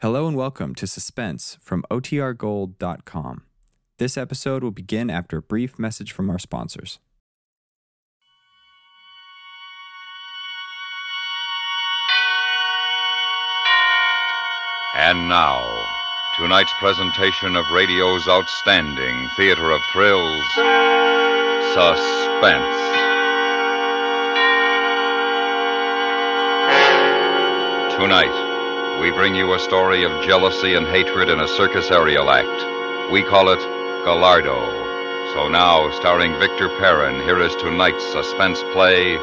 Hello 0.00 0.28
and 0.28 0.36
welcome 0.36 0.76
to 0.76 0.86
Suspense 0.86 1.58
from 1.60 1.84
OTRGold.com. 1.90 3.42
This 3.98 4.16
episode 4.16 4.62
will 4.62 4.70
begin 4.70 5.10
after 5.10 5.38
a 5.38 5.42
brief 5.42 5.76
message 5.76 6.12
from 6.12 6.30
our 6.30 6.38
sponsors. 6.38 7.00
And 14.94 15.28
now, 15.28 15.66
tonight's 16.36 16.72
presentation 16.78 17.56
of 17.56 17.68
radio's 17.72 18.28
outstanding 18.28 19.28
theater 19.36 19.72
of 19.72 19.80
thrills, 19.92 20.44
Suspense. 21.74 22.78
Tonight, 27.96 28.47
we 29.00 29.10
bring 29.12 29.34
you 29.34 29.54
a 29.54 29.58
story 29.60 30.02
of 30.02 30.24
jealousy 30.24 30.74
and 30.74 30.84
hatred 30.86 31.28
in 31.28 31.38
a 31.38 31.46
circus 31.46 31.88
aerial 31.90 32.30
act. 32.30 33.12
We 33.12 33.22
call 33.22 33.48
it 33.50 33.60
Gallardo. 34.04 34.58
So 35.34 35.46
now, 35.46 35.88
starring 35.92 36.36
Victor 36.40 36.68
Perrin, 36.68 37.22
here 37.22 37.40
is 37.40 37.54
tonight's 37.56 38.04
suspense 38.04 38.60
play, 38.72 39.14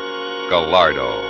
Gallardo. 0.50 1.24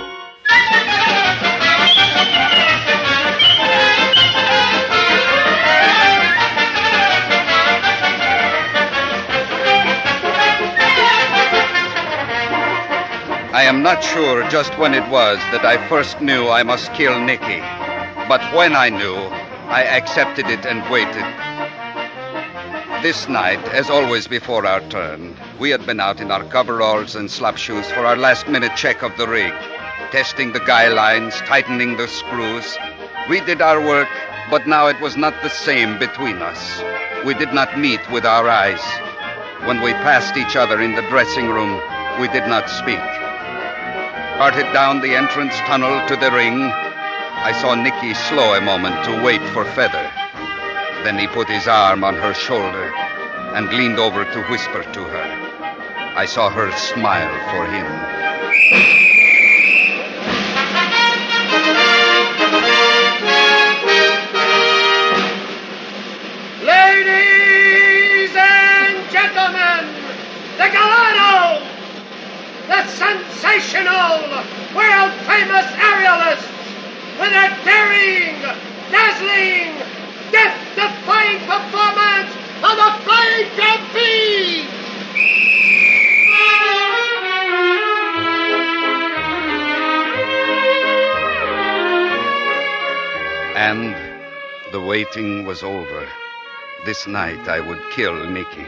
I 13.52 13.62
am 13.64 13.82
not 13.82 14.04
sure 14.04 14.48
just 14.50 14.78
when 14.78 14.94
it 14.94 15.08
was 15.10 15.38
that 15.50 15.64
I 15.64 15.88
first 15.88 16.20
knew 16.20 16.48
I 16.48 16.62
must 16.62 16.92
kill 16.94 17.18
Nicky. 17.18 17.85
But 18.28 18.42
when 18.52 18.74
I 18.74 18.88
knew, 18.88 19.14
I 19.70 19.84
accepted 19.84 20.46
it 20.46 20.66
and 20.66 20.82
waited. 20.90 21.26
This 23.00 23.28
night, 23.28 23.62
as 23.68 23.88
always 23.88 24.26
before 24.26 24.66
our 24.66 24.80
turn, 24.88 25.36
we 25.60 25.70
had 25.70 25.86
been 25.86 26.00
out 26.00 26.20
in 26.20 26.32
our 26.32 26.42
coveralls 26.42 27.14
and 27.14 27.30
slop 27.30 27.56
shoes 27.56 27.88
for 27.92 28.04
our 28.04 28.16
last 28.16 28.48
minute 28.48 28.74
check 28.74 29.02
of 29.04 29.16
the 29.16 29.28
rig, 29.28 29.52
testing 30.10 30.52
the 30.52 30.66
guy 30.66 30.88
lines, 30.88 31.36
tightening 31.42 31.96
the 31.96 32.08
screws. 32.08 32.76
We 33.30 33.40
did 33.42 33.62
our 33.62 33.80
work, 33.80 34.08
but 34.50 34.66
now 34.66 34.88
it 34.88 35.00
was 35.00 35.16
not 35.16 35.40
the 35.44 35.50
same 35.50 35.96
between 36.00 36.38
us. 36.38 36.82
We 37.24 37.34
did 37.34 37.52
not 37.52 37.78
meet 37.78 38.10
with 38.10 38.24
our 38.24 38.48
eyes. 38.48 38.82
When 39.68 39.80
we 39.82 39.92
passed 40.02 40.36
each 40.36 40.56
other 40.56 40.80
in 40.80 40.96
the 40.96 41.08
dressing 41.10 41.48
room, 41.48 41.80
we 42.20 42.26
did 42.28 42.48
not 42.48 42.68
speak. 42.70 43.06
Parted 44.38 44.66
down 44.72 45.00
the 45.00 45.14
entrance 45.14 45.54
tunnel 45.60 46.04
to 46.08 46.16
the 46.16 46.32
ring, 46.32 46.72
I 47.46 47.52
saw 47.52 47.76
Nicky 47.76 48.12
slow 48.12 48.54
a 48.54 48.60
moment 48.60 49.04
to 49.04 49.22
wait 49.22 49.40
for 49.54 49.64
Feather. 49.64 50.10
Then 51.04 51.16
he 51.16 51.28
put 51.28 51.46
his 51.48 51.68
arm 51.68 52.02
on 52.02 52.16
her 52.16 52.34
shoulder 52.34 52.92
and 53.54 53.68
leaned 53.68 54.00
over 54.00 54.24
to 54.24 54.42
whisper 54.50 54.82
to 54.82 55.04
her. 55.04 55.26
I 56.16 56.26
saw 56.26 56.50
her 56.50 56.72
smile 56.72 57.30
for 57.52 57.64
him. 57.70 57.86
Ladies 66.66 68.34
and 68.34 69.08
gentlemen, 69.14 69.94
the 70.58 70.68
Gallardo, 70.74 71.62
the 72.66 72.82
sensational, 72.88 74.18
world 74.74 75.12
famous 75.30 75.66
aerialists, 75.78 76.55
with 77.18 77.30
their 77.30 77.50
daring, 77.64 78.40
dazzling, 78.92 79.72
death 80.32 80.56
defying 80.74 81.40
performance 81.48 82.32
of 82.60 82.76
the 82.76 82.90
Flying 83.04 83.48
Prix! 83.90 84.66
And 93.56 93.96
the 94.72 94.80
waiting 94.80 95.46
was 95.46 95.62
over. 95.62 96.06
This 96.84 97.06
night 97.06 97.48
I 97.48 97.60
would 97.60 97.80
kill 97.92 98.28
Nicky. 98.28 98.66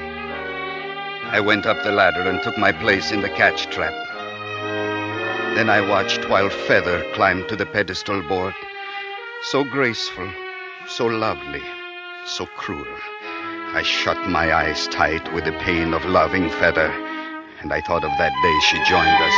I 1.31 1.41
went 1.41 1.67
up 1.67 1.83
the 1.85 1.93
ladder 1.93 2.23
and 2.23 2.43
took 2.43 2.57
my 2.57 2.73
place 2.73 3.13
in 3.13 3.21
the 3.21 3.29
catch 3.29 3.67
trap. 3.69 4.08
Then 5.59 5.71
I 5.71 5.81
watched 5.81 6.29
while 6.29 6.49
Feather 6.51 7.03
climbed 7.15 7.49
to 7.49 7.57
the 7.57 7.67
pedestal 7.67 8.23
board. 8.23 8.55
So 9.43 9.65
graceful, 9.65 10.31
so 10.87 11.07
lovely, 11.07 11.63
so 12.25 12.47
cruel. 12.47 12.87
I 13.75 13.83
shut 13.83 14.17
my 14.29 14.55
eyes 14.55 14.87
tight 14.87 15.35
with 15.35 15.47
the 15.47 15.59
pain 15.65 15.95
of 15.95 16.05
loving 16.05 16.49
Feather, 16.49 16.93
and 17.61 17.73
I 17.73 17.81
thought 17.81 18.05
of 18.05 18.13
that 18.19 18.31
day 18.41 18.59
she 18.69 18.77
joined 18.89 19.19
us. 19.29 19.35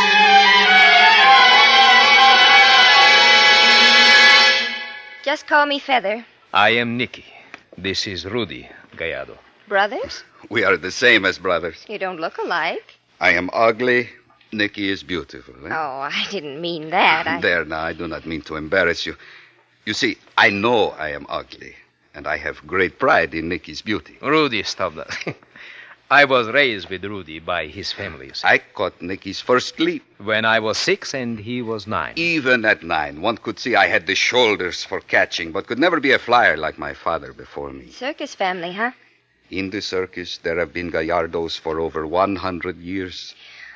Just 5.25 5.47
call 5.47 5.65
me 5.65 5.79
Feather. 5.79 6.27
I 6.53 6.69
am 6.83 6.99
Nicky. 6.99 7.25
This 7.79 8.07
is 8.07 8.27
Rudy 8.27 8.69
Gallardo. 8.95 9.39
Brothers? 9.69 10.23
We 10.51 10.65
are 10.65 10.77
the 10.77 10.91
same 10.91 11.25
as 11.25 11.39
brothers. 11.39 11.87
You 11.89 11.99
don't 11.99 12.21
look 12.21 12.37
alike. 12.37 12.99
I 13.21 13.31
am 13.31 13.49
ugly. 13.55 14.11
Nicky 14.53 14.89
is 14.91 15.03
beautiful. 15.03 15.55
eh? 15.67 15.71
Oh, 15.71 16.01
I 16.01 16.27
didn't 16.31 16.61
mean 16.61 16.91
that. 16.91 17.27
I... 17.27 17.41
There 17.41 17.65
now, 17.65 17.81
I 17.83 17.93
do 17.93 18.09
not 18.09 18.27
mean 18.27 18.43
to 18.43 18.57
embarrass 18.57 19.07
you. 19.07 19.17
You 19.87 19.95
see, 19.95 20.19
I 20.37 20.51
know 20.51 20.91
I 20.91 21.11
am 21.11 21.27
ugly, 21.29 21.75
and 22.15 22.27
I 22.27 22.37
have 22.37 22.67
great 22.67 22.99
pride 22.99 23.35
in 23.35 23.49
Nicky's 23.49 23.83
beauty. 23.83 24.19
Rudy, 24.21 24.63
stop 24.63 24.95
that. 24.97 25.37
I 26.13 26.25
was 26.25 26.49
raised 26.49 26.91
with 26.91 27.05
Rudy 27.05 27.39
by 27.39 27.69
his 27.69 27.93
family. 27.93 28.27
you 28.27 28.35
see. 28.35 28.47
I 28.49 28.59
caught 28.59 29.01
Nicky's 29.01 29.41
first 29.41 29.79
leap. 29.79 30.03
When 30.19 30.45
I 30.45 30.59
was 30.59 30.77
six 30.77 31.15
and 31.15 31.39
he 31.39 31.63
was 31.63 31.87
nine. 31.87 32.15
Even 32.17 32.65
at 32.65 32.83
nine, 32.83 33.21
one 33.23 33.37
could 33.37 33.61
see 33.61 33.77
I 33.77 33.87
had 33.87 34.09
the 34.09 34.17
shoulders 34.17 34.83
for 34.85 35.01
catching, 35.01 35.53
but 35.53 35.69
could 35.69 35.79
never 35.79 36.01
be 36.01 36.11
a 36.11 36.19
flyer 36.19 36.57
like 36.57 36.79
my 36.79 36.95
father 36.95 37.33
before 37.33 37.71
me. 37.73 37.91
Circus 37.93 38.35
family, 38.35 38.73
huh? 38.73 38.91
In 39.51 39.71
the 39.71 39.81
circus, 39.81 40.39
there 40.39 40.59
have 40.59 40.73
been 40.73 40.91
Gallardos 40.91 41.57
for 41.59 41.79
over 41.79 42.05
100 42.07 42.77
years. 42.79 43.35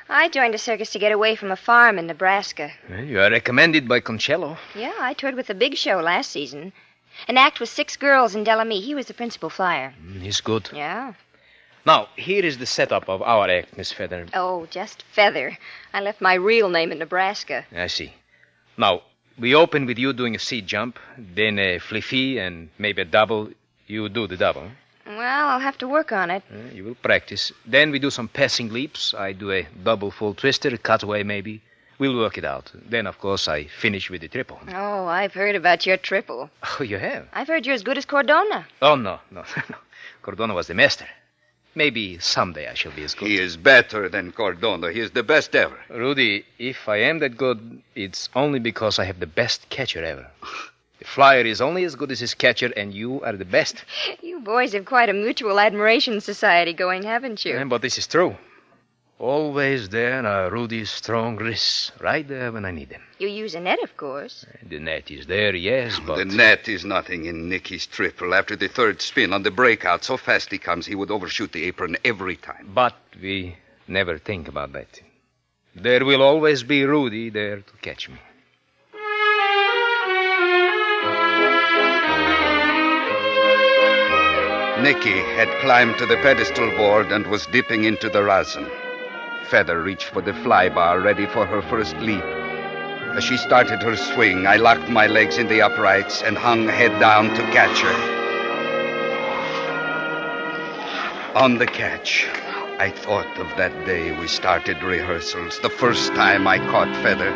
I 0.09 0.29
joined 0.29 0.53
a 0.55 0.59
circus 0.59 0.91
to 0.91 0.99
get 0.99 1.11
away 1.11 1.35
from 1.35 1.51
a 1.51 1.55
farm 1.55 1.97
in 1.97 2.07
Nebraska. 2.07 2.71
Well, 2.89 3.03
You 3.03 3.19
are 3.21 3.29
recommended 3.31 3.87
by 3.87 3.99
Concello. 4.01 4.57
Yeah, 4.75 4.93
I 4.99 5.13
toured 5.13 5.35
with 5.35 5.47
the 5.47 5.55
big 5.55 5.75
show 5.75 5.99
last 5.99 6.31
season. 6.31 6.73
An 7.27 7.37
act 7.37 7.59
with 7.59 7.69
six 7.69 7.95
girls 7.95 8.35
in 8.35 8.43
Delamere. 8.43 8.81
He 8.81 8.93
was 8.93 9.07
the 9.07 9.13
principal 9.13 9.49
flyer. 9.49 9.93
Mm, 10.03 10.21
He's 10.21 10.41
good. 10.41 10.69
Yeah. 10.73 11.13
Now, 11.85 12.09
here 12.15 12.43
is 12.43 12.57
the 12.57 12.65
setup 12.65 13.07
of 13.09 13.21
our 13.21 13.49
act, 13.49 13.77
Miss 13.77 13.91
Feather. 13.91 14.25
Oh, 14.33 14.67
just 14.69 15.03
Feather. 15.03 15.57
I 15.93 16.01
left 16.01 16.19
my 16.21 16.33
real 16.33 16.69
name 16.69 16.91
in 16.91 16.99
Nebraska. 16.99 17.65
I 17.75 17.87
see. 17.87 18.13
Now, 18.77 19.01
we 19.39 19.55
open 19.55 19.85
with 19.85 19.97
you 19.97 20.11
doing 20.13 20.35
a 20.35 20.39
seat 20.39 20.65
jump, 20.65 20.99
then 21.17 21.57
a 21.59 21.79
fliffy, 21.79 22.37
and 22.39 22.69
maybe 22.77 23.01
a 23.01 23.05
double. 23.05 23.49
You 23.87 24.09
do 24.09 24.27
the 24.27 24.37
double. 24.37 24.69
Well, 25.05 25.47
I'll 25.49 25.59
have 25.59 25.77
to 25.79 25.87
work 25.87 26.11
on 26.11 26.31
it. 26.31 26.43
Uh, 26.51 26.73
you 26.73 26.83
will 26.83 26.95
practice. 26.95 27.51
Then 27.65 27.91
we 27.91 27.99
do 27.99 28.09
some 28.09 28.27
passing 28.27 28.69
leaps. 28.73 29.13
I 29.13 29.33
do 29.33 29.51
a 29.51 29.67
double 29.83 30.11
full 30.11 30.33
twister, 30.33 30.69
a 30.69 30.77
cutaway 30.77 31.23
maybe. 31.23 31.61
We'll 31.97 32.17
work 32.17 32.37
it 32.37 32.43
out. 32.43 32.71
Then, 32.73 33.07
of 33.07 33.19
course, 33.19 33.47
I 33.47 33.65
finish 33.67 34.09
with 34.09 34.21
the 34.21 34.27
triple. 34.27 34.59
Oh, 34.73 35.05
I've 35.05 35.33
heard 35.33 35.55
about 35.55 35.85
your 35.85 35.97
triple. 35.97 36.49
Oh, 36.79 36.83
you 36.83 36.97
have? 36.97 37.27
I've 37.33 37.47
heard 37.47 37.65
you're 37.65 37.75
as 37.75 37.83
good 37.83 37.97
as 37.97 38.05
Codona. 38.05 38.65
Oh, 38.81 38.95
no, 38.95 39.19
no, 39.31 39.43
no. 39.69 39.77
Codona 40.23 40.53
was 40.53 40.67
the 40.67 40.73
master. 40.73 41.07
Maybe 41.75 42.19
someday 42.19 42.67
I 42.69 42.73
shall 42.73 42.91
be 42.93 43.03
as 43.03 43.13
good. 43.13 43.27
He 43.27 43.37
is 43.37 43.57
better 43.57 44.09
than 44.09 44.31
Codona. 44.31 44.91
He 44.93 45.01
is 45.01 45.11
the 45.11 45.23
best 45.23 45.55
ever. 45.55 45.77
Rudy, 45.89 46.45
if 46.57 46.87
I 46.89 46.97
am 46.97 47.19
that 47.19 47.37
good, 47.37 47.81
it's 47.95 48.29
only 48.33 48.59
because 48.59 48.97
I 48.97 49.03
have 49.05 49.19
the 49.19 49.27
best 49.27 49.69
catcher 49.69 50.03
ever. 50.03 50.27
The 50.99 51.05
flyer 51.05 51.41
is 51.41 51.61
only 51.61 51.83
as 51.83 51.95
good 51.95 52.11
as 52.11 52.19
his 52.19 52.33
catcher, 52.33 52.71
and 52.75 52.93
you 52.93 53.21
are 53.21 53.33
the 53.35 53.45
best. 53.45 53.83
You 54.21 54.39
boys 54.39 54.73
have 54.73 54.85
quite 54.85 55.09
a 55.09 55.13
mutual 55.13 55.59
admiration 55.59 56.21
society 56.21 56.73
going, 56.73 57.03
haven't 57.03 57.43
you? 57.45 57.57
Eh, 57.57 57.63
But 57.65 57.81
this 57.81 57.97
is 57.97 58.07
true. 58.07 58.35
Always 59.17 59.89
there 59.89 60.25
are 60.25 60.49
Rudy's 60.51 60.91
strong 60.91 61.37
wrists, 61.37 61.91
right 62.01 62.27
there 62.27 62.51
when 62.51 62.65
I 62.65 62.71
need 62.71 62.89
them. 62.89 63.01
You 63.17 63.29
use 63.29 63.55
a 63.55 63.61
net, 63.61 63.79
of 63.81 63.95
course. 63.95 64.45
The 64.67 64.79
net 64.79 65.09
is 65.09 65.25
there, 65.25 65.55
yes, 65.55 65.99
but. 66.05 66.17
The 66.17 66.25
net 66.25 66.67
is 66.67 66.83
nothing 66.83 67.25
in 67.25 67.47
Nicky's 67.47 67.87
triple. 67.87 68.33
After 68.33 68.57
the 68.57 68.67
third 68.67 69.01
spin 69.01 69.31
on 69.31 69.43
the 69.43 69.51
breakout, 69.51 70.03
so 70.03 70.17
fast 70.17 70.51
he 70.51 70.57
comes, 70.57 70.85
he 70.85 70.95
would 70.95 71.11
overshoot 71.11 71.53
the 71.53 71.63
apron 71.63 71.95
every 72.03 72.35
time. 72.35 72.71
But 72.73 72.95
we 73.21 73.55
never 73.87 74.17
think 74.17 74.49
about 74.49 74.73
that. 74.73 74.99
There 75.75 76.03
will 76.03 76.21
always 76.21 76.63
be 76.63 76.83
Rudy 76.83 77.29
there 77.29 77.57
to 77.61 77.73
catch 77.81 78.09
me. 78.09 78.17
Nicky 84.81 85.19
had 85.37 85.47
climbed 85.61 85.97
to 85.97 86.05
the 86.05 86.17
pedestal 86.17 86.69
board 86.71 87.09
and 87.11 87.25
was 87.27 87.45
dipping 87.47 87.85
into 87.85 88.09
the 88.09 88.21
rosin. 88.21 88.69
Feather 89.49 89.81
reached 89.81 90.09
for 90.09 90.21
the 90.21 90.33
fly 90.33 90.67
bar, 90.67 90.99
ready 90.99 91.25
for 91.27 91.45
her 91.45 91.61
first 91.61 91.95
leap. 91.97 92.23
As 93.15 93.23
she 93.23 93.37
started 93.37 93.81
her 93.81 93.95
swing, 93.95 94.45
I 94.45 94.57
locked 94.57 94.89
my 94.89 95.07
legs 95.07 95.37
in 95.37 95.47
the 95.47 95.61
uprights 95.61 96.21
and 96.21 96.37
hung 96.37 96.67
head 96.67 96.99
down 96.99 97.29
to 97.29 97.41
catch 97.53 97.79
her. 97.79 98.15
On 101.35 101.57
the 101.57 101.67
catch, 101.67 102.27
I 102.77 102.89
thought 102.89 103.37
of 103.37 103.47
that 103.55 103.85
day 103.85 104.11
we 104.19 104.27
started 104.27 104.83
rehearsals, 104.83 105.57
the 105.59 105.69
first 105.69 106.13
time 106.15 106.47
I 106.47 106.57
caught 106.57 106.93
Feather. 107.01 107.33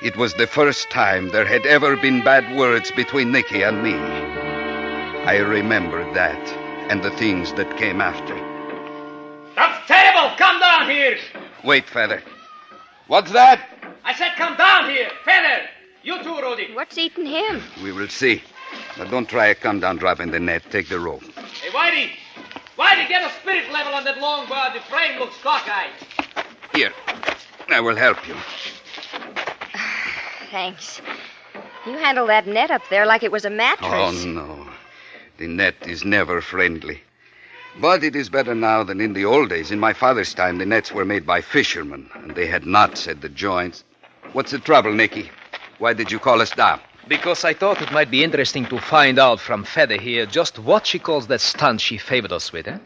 It 0.00 0.16
was 0.16 0.34
the 0.34 0.46
first 0.46 0.90
time 0.90 1.30
there 1.30 1.44
had 1.44 1.66
ever 1.66 1.96
been 1.96 2.22
bad 2.22 2.56
words 2.56 2.92
between 2.92 3.32
Nicky 3.32 3.62
and 3.62 3.82
me. 3.82 4.39
I 5.26 5.36
remembered 5.36 6.14
that 6.14 6.38
and 6.90 7.02
the 7.02 7.10
things 7.12 7.52
that 7.52 7.76
came 7.76 8.00
after. 8.00 8.34
That's 9.54 9.86
terrible! 9.86 10.34
Come 10.36 10.58
down 10.58 10.90
here! 10.90 11.18
Wait, 11.62 11.86
Feather. 11.86 12.22
What's 13.06 13.30
that? 13.32 13.60
I 14.04 14.14
said 14.14 14.32
come 14.36 14.56
down 14.56 14.88
here! 14.88 15.10
Feather! 15.24 15.66
You 16.02 16.22
too, 16.22 16.40
Rudy. 16.40 16.74
What's 16.74 16.96
eating 16.96 17.26
him? 17.26 17.62
We 17.82 17.92
will 17.92 18.08
see. 18.08 18.42
But 18.96 19.10
don't 19.10 19.28
try 19.28 19.48
a 19.48 19.54
come 19.54 19.80
down 19.80 19.98
drop 19.98 20.20
in 20.20 20.30
the 20.30 20.40
net. 20.40 20.62
Take 20.70 20.88
the 20.88 20.98
rope. 20.98 21.22
Hey, 21.22 21.68
Whitey! 21.70 22.10
Whitey, 22.78 23.08
get 23.08 23.22
a 23.22 23.30
spirit 23.40 23.70
level 23.70 23.92
on 23.92 24.04
that 24.04 24.18
long 24.18 24.48
bar. 24.48 24.72
The 24.72 24.80
frame 24.80 25.20
looks 25.20 25.36
cockeyed. 25.42 25.90
Here. 26.72 26.92
I 27.68 27.80
will 27.80 27.96
help 27.96 28.26
you. 28.26 28.34
Thanks. 30.50 31.00
You 31.86 31.98
handle 31.98 32.26
that 32.26 32.46
net 32.46 32.70
up 32.70 32.82
there 32.88 33.06
like 33.06 33.22
it 33.22 33.30
was 33.30 33.44
a 33.44 33.50
mattress. 33.50 34.24
Oh, 34.24 34.26
no. 34.26 34.59
The 35.40 35.48
net 35.48 35.76
is 35.86 36.04
never 36.04 36.42
friendly. 36.42 37.00
But 37.80 38.04
it 38.04 38.14
is 38.14 38.28
better 38.28 38.54
now 38.54 38.82
than 38.84 39.00
in 39.00 39.14
the 39.14 39.24
old 39.24 39.48
days. 39.48 39.70
In 39.70 39.80
my 39.80 39.94
father's 39.94 40.34
time, 40.34 40.58
the 40.58 40.66
nets 40.66 40.92
were 40.92 41.06
made 41.06 41.24
by 41.24 41.40
fishermen, 41.40 42.10
and 42.16 42.34
they 42.34 42.46
had 42.46 42.66
knots 42.66 43.08
at 43.08 43.22
the 43.22 43.30
joints. 43.30 43.82
What's 44.34 44.50
the 44.50 44.58
trouble, 44.58 44.92
Nicky? 44.92 45.30
Why 45.78 45.94
did 45.94 46.12
you 46.12 46.18
call 46.18 46.42
us 46.42 46.50
down? 46.50 46.78
Because 47.08 47.42
I 47.42 47.54
thought 47.54 47.80
it 47.80 47.90
might 47.90 48.10
be 48.10 48.22
interesting 48.22 48.66
to 48.66 48.78
find 48.78 49.18
out 49.18 49.40
from 49.40 49.64
Feather 49.64 49.98
here 49.98 50.26
just 50.26 50.58
what 50.58 50.86
she 50.86 50.98
calls 50.98 51.28
that 51.28 51.40
stunt 51.40 51.80
she 51.80 51.96
favored 51.96 52.32
us 52.32 52.52
with, 52.52 52.68
eh? 52.68 52.76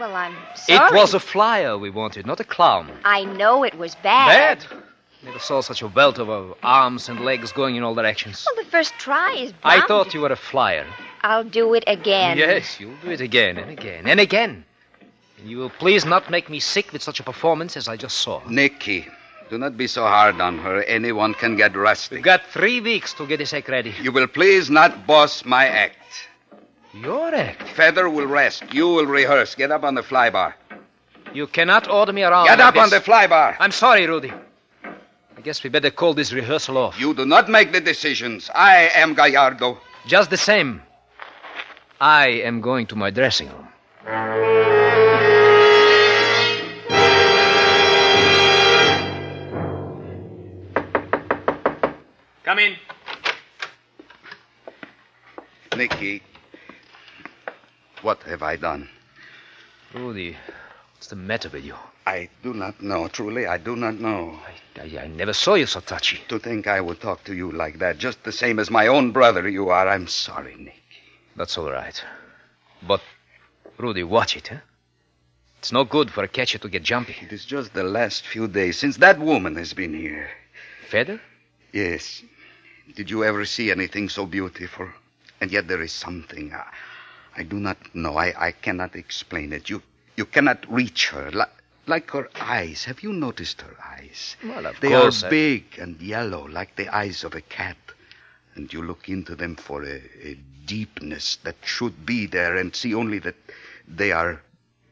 Well, 0.00 0.16
I'm 0.16 0.34
sorry. 0.54 0.78
It 0.78 0.94
was 0.94 1.12
a 1.12 1.20
flyer 1.20 1.76
we 1.76 1.90
wanted, 1.90 2.24
not 2.24 2.40
a 2.40 2.44
clown. 2.44 2.90
I 3.04 3.24
know 3.24 3.64
it 3.64 3.76
was 3.76 3.94
bad. 3.96 4.60
Bad? 4.60 4.82
Never 5.24 5.38
saw 5.40 5.60
such 5.60 5.82
a 5.82 5.88
welter 5.88 6.22
of 6.22 6.54
arms 6.62 7.10
and 7.10 7.20
legs 7.20 7.52
going 7.52 7.76
in 7.76 7.82
all 7.82 7.94
directions. 7.94 8.46
Well, 8.46 8.64
the 8.64 8.70
first 8.70 8.94
try 8.94 9.34
is 9.34 9.52
I 9.62 9.82
thought 9.86 10.14
you 10.14 10.22
were 10.22 10.32
a 10.32 10.36
flyer. 10.36 10.86
I'll 11.22 11.44
do 11.44 11.74
it 11.74 11.84
again. 11.86 12.36
Yes, 12.38 12.78
you'll 12.80 12.96
do 13.02 13.10
it 13.10 13.20
again 13.20 13.58
and 13.58 13.70
again 13.70 14.06
and 14.06 14.20
again. 14.20 14.64
And 15.38 15.50
you 15.50 15.58
will 15.58 15.70
please 15.70 16.04
not 16.04 16.30
make 16.30 16.48
me 16.48 16.60
sick 16.60 16.92
with 16.92 17.02
such 17.02 17.20
a 17.20 17.22
performance 17.22 17.76
as 17.76 17.88
I 17.88 17.96
just 17.96 18.18
saw. 18.18 18.42
Nicky, 18.48 19.06
do 19.50 19.58
not 19.58 19.76
be 19.76 19.86
so 19.86 20.02
hard 20.04 20.40
on 20.40 20.58
her. 20.58 20.82
Anyone 20.84 21.34
can 21.34 21.56
get 21.56 21.76
rusty. 21.76 22.16
We've 22.16 22.24
got 22.24 22.44
three 22.46 22.80
weeks 22.80 23.14
to 23.14 23.26
get 23.26 23.38
this 23.38 23.52
act 23.54 23.68
ready. 23.68 23.94
You 24.00 24.12
will 24.12 24.26
please 24.26 24.70
not 24.70 25.06
boss 25.06 25.44
my 25.44 25.66
act. 25.66 25.96
Your 26.94 27.34
act? 27.34 27.68
Feather 27.68 28.08
will 28.08 28.26
rest. 28.26 28.64
You 28.72 28.88
will 28.88 29.06
rehearse. 29.06 29.54
Get 29.54 29.70
up 29.70 29.84
on 29.84 29.94
the 29.94 30.02
flybar. 30.02 30.54
You 31.34 31.46
cannot 31.46 31.88
order 31.88 32.12
me 32.12 32.22
around. 32.24 32.46
Get 32.46 32.58
like 32.58 32.68
up 32.68 32.76
on 32.76 32.90
the 32.90 32.98
this. 32.98 33.06
flybar. 33.06 33.56
I'm 33.60 33.72
sorry, 33.72 34.06
Rudy. 34.06 34.32
I 35.36 35.40
guess 35.42 35.62
we 35.62 35.70
better 35.70 35.90
call 35.90 36.14
this 36.14 36.32
rehearsal 36.32 36.78
off. 36.78 36.98
You 36.98 37.14
do 37.14 37.24
not 37.24 37.48
make 37.48 37.72
the 37.72 37.80
decisions. 37.80 38.50
I 38.54 38.90
am 38.94 39.14
Gallardo. 39.14 39.78
Just 40.06 40.30
the 40.30 40.36
same, 40.36 40.82
I 42.00 42.28
am 42.28 42.60
going 42.60 42.86
to 42.86 42.96
my 42.96 43.10
dressing 43.10 43.48
room. 43.48 43.68
Come 52.44 52.58
in. 52.60 52.76
Nicky, 55.76 56.22
what 58.02 58.22
have 58.22 58.42
I 58.42 58.56
done? 58.56 58.88
Rudy, 59.92 60.36
what's 60.94 61.08
the 61.08 61.16
matter 61.16 61.48
with 61.48 61.64
you? 61.64 61.74
I 62.06 62.28
do 62.42 62.54
not 62.54 62.80
know. 62.80 63.08
Truly, 63.08 63.46
I 63.46 63.58
do 63.58 63.76
not 63.76 63.94
know. 63.94 64.38
I, 64.76 64.80
I, 64.80 65.04
I 65.04 65.06
never 65.08 65.32
saw 65.32 65.54
you 65.54 65.66
so 65.66 65.80
touchy. 65.80 66.20
To 66.28 66.38
think 66.38 66.66
I 66.66 66.80
would 66.80 67.00
talk 67.00 67.24
to 67.24 67.34
you 67.34 67.52
like 67.52 67.80
that, 67.80 67.98
just 67.98 68.22
the 68.24 68.32
same 68.32 68.58
as 68.58 68.70
my 68.70 68.86
own 68.86 69.10
brother 69.10 69.48
you 69.48 69.68
are. 69.68 69.88
I'm 69.88 70.06
sorry, 70.06 70.54
Nick. 70.56 70.87
That's 71.38 71.56
all 71.56 71.70
right. 71.70 72.02
But, 72.86 73.00
Rudy, 73.78 74.02
watch 74.02 74.36
it, 74.36 74.48
huh? 74.48 74.56
It's 75.60 75.72
no 75.72 75.84
good 75.84 76.10
for 76.10 76.22
a 76.24 76.28
catcher 76.28 76.58
to 76.58 76.68
get 76.68 76.82
jumpy. 76.82 77.16
It 77.22 77.32
is 77.32 77.44
just 77.44 77.74
the 77.74 77.82
last 77.82 78.26
few 78.26 78.46
days 78.48 78.78
since 78.78 78.96
that 78.98 79.18
woman 79.18 79.56
has 79.56 79.72
been 79.72 79.94
here. 79.94 80.28
Feather? 80.88 81.20
Yes. 81.72 82.22
Did 82.94 83.10
you 83.10 83.24
ever 83.24 83.44
see 83.44 83.70
anything 83.70 84.08
so 84.08 84.26
beautiful? 84.26 84.88
And 85.40 85.50
yet 85.50 85.66
there 85.68 85.82
is 85.82 85.92
something. 85.92 86.52
I, 86.52 86.64
I 87.36 87.42
do 87.44 87.56
not 87.56 87.76
know. 87.94 88.16
I, 88.16 88.48
I 88.48 88.52
cannot 88.52 88.94
explain 88.96 89.52
it. 89.52 89.68
You 89.70 89.82
you 90.16 90.24
cannot 90.24 90.64
reach 90.72 91.10
her. 91.10 91.30
Like, 91.30 91.50
like 91.86 92.10
her 92.10 92.28
eyes. 92.40 92.84
Have 92.84 93.02
you 93.04 93.12
noticed 93.12 93.60
her 93.62 93.76
eyes? 93.84 94.36
Well, 94.44 94.66
of 94.66 94.80
they 94.80 94.88
course, 94.88 95.22
are 95.22 95.26
I- 95.26 95.30
big 95.30 95.64
and 95.78 96.00
yellow, 96.00 96.46
like 96.48 96.74
the 96.76 96.88
eyes 96.88 97.22
of 97.24 97.34
a 97.34 97.40
cat. 97.40 97.76
And 98.58 98.72
you 98.72 98.82
look 98.82 99.08
into 99.08 99.36
them 99.36 99.54
for 99.54 99.84
a, 99.84 100.02
a 100.22 100.36
deepness 100.66 101.36
that 101.44 101.54
should 101.64 102.04
be 102.04 102.26
there 102.26 102.56
and 102.56 102.74
see 102.74 102.92
only 102.92 103.20
that 103.20 103.36
they 103.86 104.10
are 104.10 104.42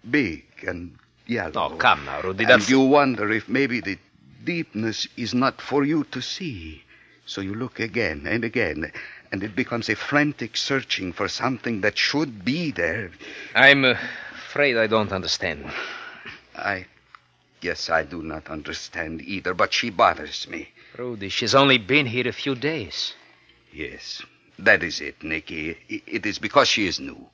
big 0.09 0.45
and 0.67 0.97
yellow. 1.27 1.73
Oh, 1.73 1.77
come 1.77 2.05
now, 2.05 2.23
Rudy. 2.23 2.45
And 2.45 2.53
That's. 2.53 2.71
you 2.71 2.81
wonder 2.81 3.31
if 3.33 3.49
maybe 3.49 3.81
the 3.81 3.99
deepness 4.45 5.09
is 5.17 5.35
not 5.35 5.61
for 5.61 5.85
you 5.85 6.05
to 6.13 6.23
see. 6.23 6.85
So 7.27 7.41
you 7.41 7.55
look 7.57 7.81
again 7.81 8.27
and 8.29 8.45
again, 8.45 8.93
and 9.33 9.43
it 9.43 9.57
becomes 9.57 9.89
a 9.89 9.97
frantic 9.97 10.57
searching 10.57 11.13
for 11.13 11.29
something 11.29 11.81
that 11.81 11.99
should 11.99 12.45
be 12.45 12.71
there. 12.71 13.11
I'm 13.55 13.85
uh, 13.85 13.95
afraid 14.33 14.77
I 14.77 14.87
don't 14.87 15.11
understand. 15.11 15.69
I 16.57 16.87
guess 17.61 17.91
I 17.91 18.05
do 18.05 18.23
not 18.23 18.49
understand 18.49 19.23
either, 19.23 19.55
but 19.55 19.73
she 19.73 19.91
bothers 19.91 20.47
me. 20.47 20.69
Rudy, 20.97 21.29
she's 21.31 21.55
only 21.55 21.79
been 21.79 22.07
here 22.07 22.29
a 22.29 22.33
few 22.33 22.55
days. 22.55 23.15
Yes, 23.77 24.23
that 24.59 24.83
is 24.83 25.03
it, 25.03 25.23
Nicky. 25.23 25.77
It 25.87 26.25
is 26.25 26.39
because 26.39 26.67
she 26.67 26.87
is 26.87 26.99
new. 26.99 27.27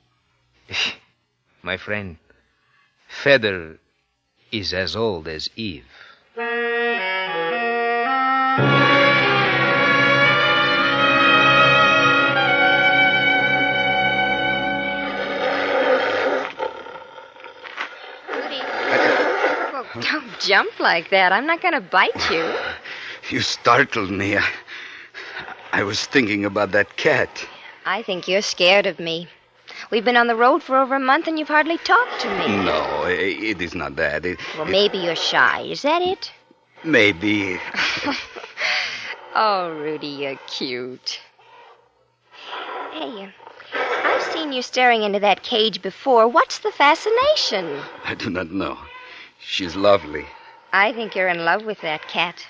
My 1.63 1.77
friend, 1.77 2.17
Feather 3.07 3.79
is 4.51 4.73
as 4.73 4.93
old 4.93 5.29
as 5.29 5.49
Eve. 5.55 5.85
Rudy. 6.35 6.51
Well, 19.71 19.85
don't 20.01 20.39
jump 20.41 20.77
like 20.81 21.09
that. 21.11 21.31
I'm 21.31 21.47
not 21.47 21.61
going 21.61 21.75
to 21.75 21.79
bite 21.79 22.29
you. 22.29 22.53
You 23.29 23.39
startled 23.39 24.11
me. 24.11 24.35
I, 24.35 24.45
I 25.73 25.83
was 25.83 26.05
thinking 26.05 26.45
about 26.45 26.71
that 26.73 26.95
cat. 26.97 27.45
I 27.85 28.03
think 28.03 28.27
you're 28.27 28.43
scared 28.43 28.85
of 28.85 28.99
me. 28.99 29.27
We've 29.89 30.05
been 30.05 30.17
on 30.17 30.27
the 30.27 30.35
road 30.35 30.61
for 30.61 30.77
over 30.77 30.95
a 30.95 30.99
month 30.99 31.27
and 31.27 31.39
you've 31.39 31.47
hardly 31.47 31.79
talked 31.79 32.21
to 32.21 32.29
me. 32.39 32.63
No, 32.63 33.05
it 33.07 33.59
is 33.59 33.73
not 33.73 33.95
that. 33.95 34.23
It, 34.25 34.39
Well, 34.55 34.67
it- 34.67 34.71
maybe 34.71 34.99
you're 34.99 35.15
shy. 35.15 35.61
Is 35.61 35.81
that 35.81 36.01
it? 36.01 36.31
maybe. 36.83 37.59
Oh, 39.35 39.71
Rudy, 39.71 40.05
you're 40.21 40.37
cute. 40.45 41.19
Hey, 42.91 43.33
I've 43.73 44.21
seen 44.21 44.53
you 44.53 44.61
staring 44.61 45.01
into 45.01 45.19
that 45.21 45.41
cage 45.41 45.81
before. 45.81 46.27
What's 46.27 46.59
the 46.59 46.71
fascination? 46.71 47.81
I 48.05 48.13
do 48.13 48.29
not 48.29 48.51
know. 48.51 48.77
She's 49.41 49.75
lovely. 49.75 50.27
I 50.71 50.93
think 50.93 51.15
you're 51.15 51.29
in 51.29 51.45
love 51.45 51.65
with 51.65 51.81
that 51.81 52.07
cat. 52.07 52.45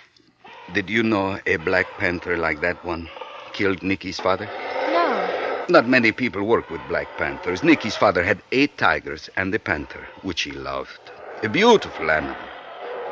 Did 0.71 0.89
you 0.89 1.03
know 1.03 1.39
a 1.45 1.57
Black 1.57 1.97
Panther 1.97 2.37
like 2.37 2.61
that 2.61 2.83
one 2.83 3.09
killed 3.51 3.83
Nicky's 3.83 4.19
father? 4.19 4.49
No. 4.91 5.65
Not 5.69 5.87
many 5.87 6.11
people 6.11 6.41
work 6.41 6.71
with 6.71 6.87
Black 6.87 7.07
Panthers. 7.17 7.63
Nicky's 7.63 7.95
father 7.95 8.23
had 8.23 8.41
eight 8.51 8.77
tigers 8.77 9.29
and 9.37 9.53
a 9.53 9.59
panther, 9.59 10.07
which 10.21 10.41
he 10.41 10.51
loved. 10.51 11.11
A 11.43 11.49
beautiful 11.49 12.09
animal. 12.09 12.47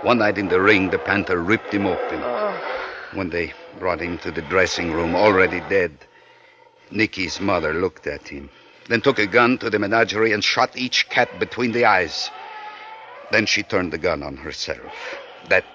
One 0.01 0.17
night 0.17 0.39
in 0.39 0.47
the 0.47 0.59
ring, 0.59 0.89
the 0.89 0.97
panther 0.97 1.37
ripped 1.37 1.73
him 1.73 1.85
open. 1.85 2.21
When 3.13 3.29
they 3.29 3.53
brought 3.79 4.01
him 4.01 4.17
to 4.19 4.31
the 4.31 4.41
dressing 4.41 4.91
room, 4.91 5.13
already 5.15 5.59
dead, 5.59 5.91
Nicky's 6.89 7.39
mother 7.39 7.73
looked 7.73 8.07
at 8.07 8.27
him, 8.27 8.49
then 8.87 9.01
took 9.01 9.19
a 9.19 9.27
gun 9.27 9.57
to 9.59 9.69
the 9.69 9.77
menagerie 9.77 10.31
and 10.31 10.43
shot 10.43 10.75
each 10.75 11.09
cat 11.09 11.37
between 11.37 11.73
the 11.73 11.85
eyes. 11.85 12.31
Then 13.29 13.45
she 13.45 13.61
turned 13.61 13.93
the 13.93 13.97
gun 13.97 14.23
on 14.23 14.37
herself. 14.37 15.19
That 15.47 15.65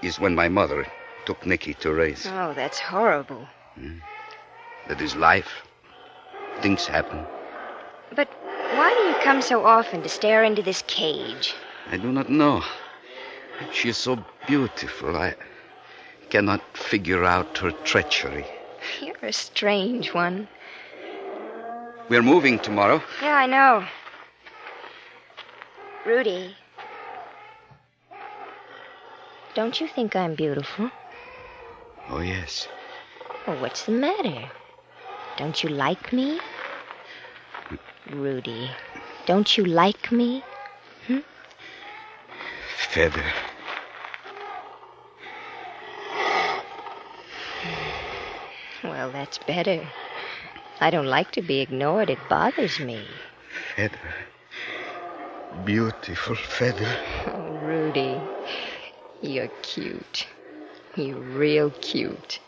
is 0.00 0.20
when 0.20 0.34
my 0.34 0.48
mother 0.48 0.86
took 1.24 1.46
Nicky 1.46 1.74
to 1.74 1.92
raise. 1.92 2.26
Oh, 2.26 2.52
that's 2.54 2.78
horrible. 2.78 3.46
Hmm? 3.76 3.98
That 4.86 5.00
is 5.00 5.16
life. 5.16 5.62
Things 6.60 6.86
happen. 6.86 7.26
But 8.14 8.28
why 8.76 8.94
do 8.94 9.08
you 9.08 9.14
come 9.24 9.42
so 9.42 9.64
often 9.64 10.02
to 10.02 10.08
stare 10.08 10.44
into 10.44 10.62
this 10.62 10.82
cage? 10.86 11.54
I 11.90 11.96
do 11.96 12.12
not 12.12 12.28
know. 12.28 12.62
She 13.72 13.88
is 13.88 13.96
so 13.96 14.18
beautiful. 14.46 15.16
I 15.16 15.34
cannot 16.30 16.60
figure 16.76 17.24
out 17.24 17.58
her 17.58 17.70
treachery. 17.84 18.46
You're 19.00 19.16
a 19.22 19.32
strange 19.32 20.12
one. 20.12 20.48
We're 22.08 22.22
moving 22.22 22.58
tomorrow. 22.58 23.02
Yeah, 23.22 23.36
I 23.36 23.46
know. 23.46 23.84
Rudy. 26.04 26.54
Don't 29.54 29.80
you 29.80 29.88
think 29.88 30.14
I'm 30.16 30.34
beautiful? 30.34 30.90
Oh, 32.10 32.20
yes. 32.20 32.68
Well, 33.46 33.56
what's 33.56 33.84
the 33.84 33.92
matter? 33.92 34.50
Don't 35.36 35.62
you 35.62 35.68
like 35.70 36.12
me? 36.12 36.40
Rudy, 38.10 38.70
don't 39.26 39.56
you 39.56 39.64
like 39.64 40.12
me? 40.12 40.44
Hmm? 41.06 41.20
Feather. 42.76 43.24
Well, 48.82 49.10
that's 49.10 49.38
better. 49.38 49.88
I 50.80 50.90
don't 50.90 51.06
like 51.06 51.30
to 51.32 51.42
be 51.42 51.60
ignored. 51.60 52.10
It 52.10 52.28
bothers 52.28 52.78
me. 52.78 53.08
Feather. 53.76 54.14
Beautiful 55.64 56.34
feather. 56.34 56.96
Oh, 57.32 57.48
Rudy, 57.64 58.22
you're 59.20 59.50
cute. 59.62 60.26
You're 60.96 61.18
real 61.18 61.70
cute. 61.70 62.38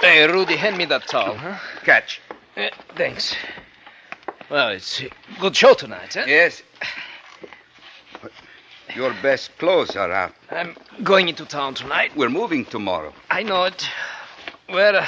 Hey, 0.00 0.26
Rudy, 0.28 0.56
hand 0.56 0.76
me 0.78 0.84
that 0.86 1.08
towel, 1.08 1.34
huh? 1.34 1.58
Catch. 1.84 2.20
Eh, 2.56 2.70
thanks. 2.94 3.34
Well, 4.48 4.68
it's 4.68 5.02
a 5.02 5.10
good 5.40 5.56
show 5.56 5.74
tonight, 5.74 6.14
huh? 6.14 6.24
Yes. 6.26 6.62
But 8.22 8.30
Your 8.94 9.12
best 9.22 9.58
clothes 9.58 9.96
are 9.96 10.12
out. 10.12 10.34
I'm 10.50 10.76
going 11.02 11.28
into 11.28 11.44
town 11.44 11.74
tonight. 11.74 12.16
We're 12.16 12.30
moving 12.30 12.64
tomorrow. 12.64 13.12
I 13.30 13.42
know 13.42 13.64
it. 13.64 13.88
Where 14.68 14.96
uh, 14.96 15.06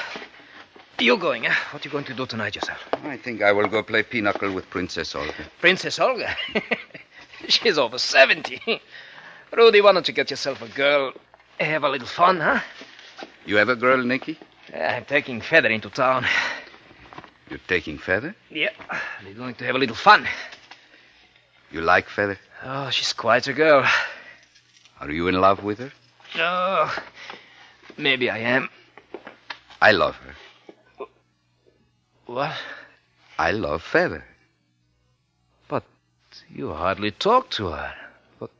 you 1.00 1.16
going, 1.16 1.44
huh? 1.44 1.54
What 1.72 1.84
are 1.84 1.88
you 1.88 1.92
going 1.92 2.04
to 2.04 2.14
do 2.14 2.26
tonight 2.26 2.54
yourself? 2.54 2.78
I 3.04 3.16
think 3.16 3.42
I 3.42 3.52
will 3.52 3.68
go 3.68 3.82
play 3.82 4.02
pinochle 4.02 4.52
with 4.52 4.68
Princess 4.70 5.14
Olga. 5.14 5.34
Princess 5.60 5.98
Olga? 5.98 6.36
She's 7.48 7.78
over 7.78 7.98
70. 7.98 8.80
Rudy, 9.52 9.80
why 9.80 9.92
don't 9.92 10.06
you 10.06 10.14
get 10.14 10.30
yourself 10.30 10.62
a 10.62 10.68
girl? 10.68 11.12
Have 11.58 11.84
a 11.84 11.88
little 11.88 12.06
fun, 12.06 12.40
huh? 12.40 12.60
You 13.46 13.56
have 13.56 13.68
a 13.68 13.76
girl, 13.76 14.02
Nicky? 14.02 14.38
Uh, 14.72 14.78
I'm 14.78 15.04
taking 15.04 15.40
Feather 15.40 15.68
into 15.68 15.90
town. 15.90 16.26
You're 17.48 17.58
taking 17.66 17.98
Feather? 17.98 18.34
Yeah, 18.50 18.70
we're 19.24 19.34
going 19.34 19.54
to 19.56 19.64
have 19.64 19.74
a 19.74 19.78
little 19.78 19.96
fun. 19.96 20.26
You 21.72 21.80
like 21.80 22.08
Feather? 22.08 22.38
Oh, 22.64 22.90
she's 22.90 23.12
quite 23.12 23.48
a 23.48 23.52
girl. 23.52 23.84
Are 25.00 25.10
you 25.10 25.28
in 25.28 25.40
love 25.40 25.64
with 25.64 25.78
her? 25.78 25.92
Oh, 26.36 26.94
maybe 27.96 28.30
I 28.30 28.38
am. 28.38 28.68
I 29.80 29.92
love 29.92 30.14
her. 30.16 30.34
What? 32.30 32.54
I 33.40 33.50
love 33.50 33.82
Feather. 33.82 34.24
But 35.66 35.82
you 36.48 36.72
hardly 36.72 37.10
talk 37.10 37.50
to 37.50 37.70
her. 37.70 37.92
What, 38.38 38.52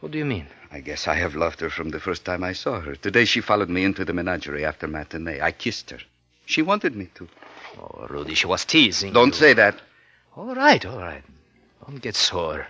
what 0.00 0.12
do 0.12 0.18
you 0.18 0.26
mean? 0.26 0.46
I 0.70 0.80
guess 0.80 1.08
I 1.08 1.14
have 1.14 1.34
loved 1.34 1.60
her 1.60 1.70
from 1.70 1.88
the 1.88 2.00
first 2.00 2.26
time 2.26 2.44
I 2.44 2.52
saw 2.52 2.80
her. 2.80 2.96
Today 2.96 3.24
she 3.24 3.40
followed 3.40 3.70
me 3.70 3.82
into 3.82 4.04
the 4.04 4.12
menagerie 4.12 4.66
after 4.66 4.86
matinee. 4.86 5.40
I 5.40 5.52
kissed 5.52 5.88
her. 5.88 6.00
She 6.44 6.60
wanted 6.60 6.94
me 6.96 7.08
to. 7.14 7.26
Oh, 7.80 8.06
Rudy, 8.10 8.34
she 8.34 8.46
was 8.46 8.66
teasing. 8.66 9.14
Don't 9.14 9.28
you. 9.28 9.40
say 9.40 9.54
that. 9.54 9.80
All 10.36 10.54
right, 10.54 10.84
all 10.84 10.98
right. 10.98 11.24
Don't 11.86 12.02
get 12.02 12.16
sore. 12.16 12.66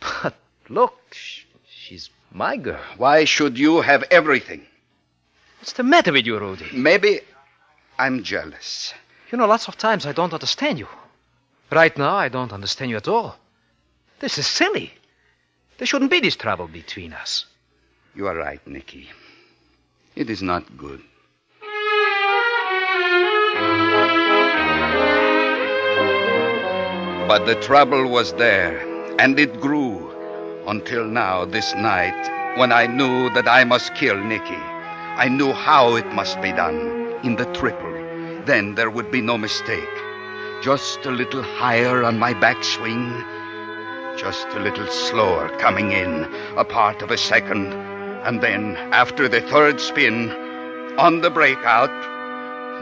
But 0.00 0.34
look, 0.68 1.16
she's 1.66 2.10
my 2.30 2.58
girl. 2.58 2.82
Why 2.98 3.24
should 3.24 3.58
you 3.58 3.80
have 3.80 4.02
everything? 4.10 4.66
What's 5.60 5.72
the 5.72 5.84
matter 5.84 6.12
with 6.12 6.26
you, 6.26 6.38
Rudy? 6.38 6.66
Maybe 6.74 7.20
I'm 7.98 8.22
jealous. 8.24 8.92
You 9.30 9.38
know, 9.38 9.46
lots 9.46 9.68
of 9.68 9.76
times 9.76 10.06
I 10.06 10.12
don't 10.12 10.32
understand 10.32 10.78
you. 10.78 10.88
Right 11.70 11.96
now, 11.96 12.14
I 12.14 12.28
don't 12.28 12.52
understand 12.52 12.90
you 12.90 12.96
at 12.96 13.08
all. 13.08 13.36
This 14.20 14.38
is 14.38 14.46
silly. 14.46 14.92
There 15.78 15.86
shouldn't 15.86 16.10
be 16.10 16.20
this 16.20 16.36
trouble 16.36 16.68
between 16.68 17.12
us. 17.12 17.46
You 18.14 18.28
are 18.28 18.36
right, 18.36 18.64
Nicky. 18.66 19.10
It 20.14 20.30
is 20.30 20.42
not 20.42 20.76
good. 20.76 21.02
But 27.26 27.46
the 27.46 27.58
trouble 27.60 28.08
was 28.08 28.32
there, 28.34 28.78
and 29.18 29.38
it 29.40 29.60
grew 29.60 30.14
until 30.66 31.04
now, 31.04 31.44
this 31.44 31.74
night, 31.74 32.58
when 32.58 32.72
I 32.72 32.86
knew 32.86 33.30
that 33.30 33.48
I 33.48 33.64
must 33.64 33.94
kill 33.94 34.16
Nicky. 34.16 34.62
I 35.16 35.28
knew 35.28 35.52
how 35.52 35.96
it 35.96 36.06
must 36.12 36.40
be 36.40 36.52
done 36.52 37.14
in 37.22 37.36
the 37.36 37.44
triple. 37.52 38.03
Then 38.46 38.74
there 38.74 38.90
would 38.90 39.10
be 39.10 39.20
no 39.20 39.38
mistake. 39.38 39.88
Just 40.62 41.06
a 41.06 41.10
little 41.10 41.42
higher 41.42 42.04
on 42.04 42.18
my 42.18 42.34
backswing, 42.34 43.24
just 44.18 44.46
a 44.48 44.60
little 44.60 44.86
slower 44.86 45.48
coming 45.58 45.92
in, 45.92 46.24
a 46.56 46.64
part 46.64 47.02
of 47.02 47.10
a 47.10 47.16
second, 47.16 47.72
and 48.24 48.40
then 48.40 48.76
after 48.92 49.28
the 49.28 49.40
third 49.40 49.80
spin, 49.80 50.30
on 50.98 51.20
the 51.22 51.30
breakout, 51.30 51.90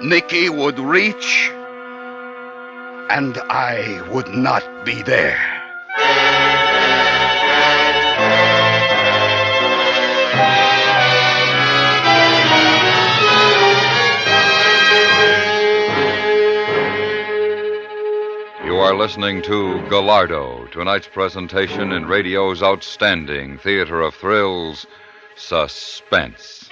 Nicky 0.05 0.49
would 0.49 0.79
reach, 0.79 1.51
and 3.11 3.39
I 3.49 4.03
would 4.11 4.29
not 4.29 4.85
be 4.85 5.03
there. 5.03 5.62
Listening 19.03 19.43
to 19.43 19.85
Gallardo, 19.89 20.65
tonight's 20.69 21.09
presentation 21.09 21.91
in 21.91 22.07
radio's 22.07 22.63
outstanding 22.63 23.59
theater 23.59 24.01
of 24.01 24.15
thrills, 24.15 24.87
Suspense. 25.35 26.69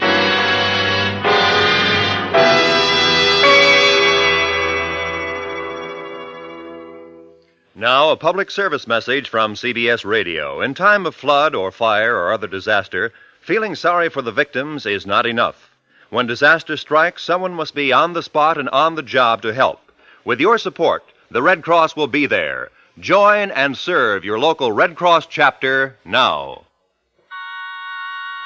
Now, 7.74 8.10
a 8.10 8.16
public 8.16 8.52
service 8.52 8.86
message 8.86 9.28
from 9.28 9.54
CBS 9.54 10.04
Radio. 10.04 10.60
In 10.60 10.74
time 10.74 11.06
of 11.06 11.16
flood 11.16 11.56
or 11.56 11.72
fire 11.72 12.14
or 12.14 12.32
other 12.32 12.46
disaster, 12.46 13.12
feeling 13.40 13.74
sorry 13.74 14.08
for 14.08 14.22
the 14.22 14.30
victims 14.30 14.86
is 14.86 15.04
not 15.04 15.26
enough. 15.26 15.68
When 16.10 16.28
disaster 16.28 16.76
strikes, 16.76 17.24
someone 17.24 17.54
must 17.54 17.74
be 17.74 17.92
on 17.92 18.12
the 18.12 18.22
spot 18.22 18.56
and 18.56 18.68
on 18.68 18.94
the 18.94 19.02
job 19.02 19.42
to 19.42 19.52
help. 19.52 19.80
With 20.24 20.38
your 20.38 20.58
support, 20.58 21.02
the 21.30 21.42
Red 21.42 21.62
Cross 21.62 21.96
will 21.96 22.06
be 22.06 22.26
there. 22.26 22.70
Join 22.98 23.50
and 23.52 23.76
serve 23.76 24.24
your 24.24 24.38
local 24.38 24.72
Red 24.72 24.96
Cross 24.96 25.26
chapter 25.26 25.96
now. 26.04 26.64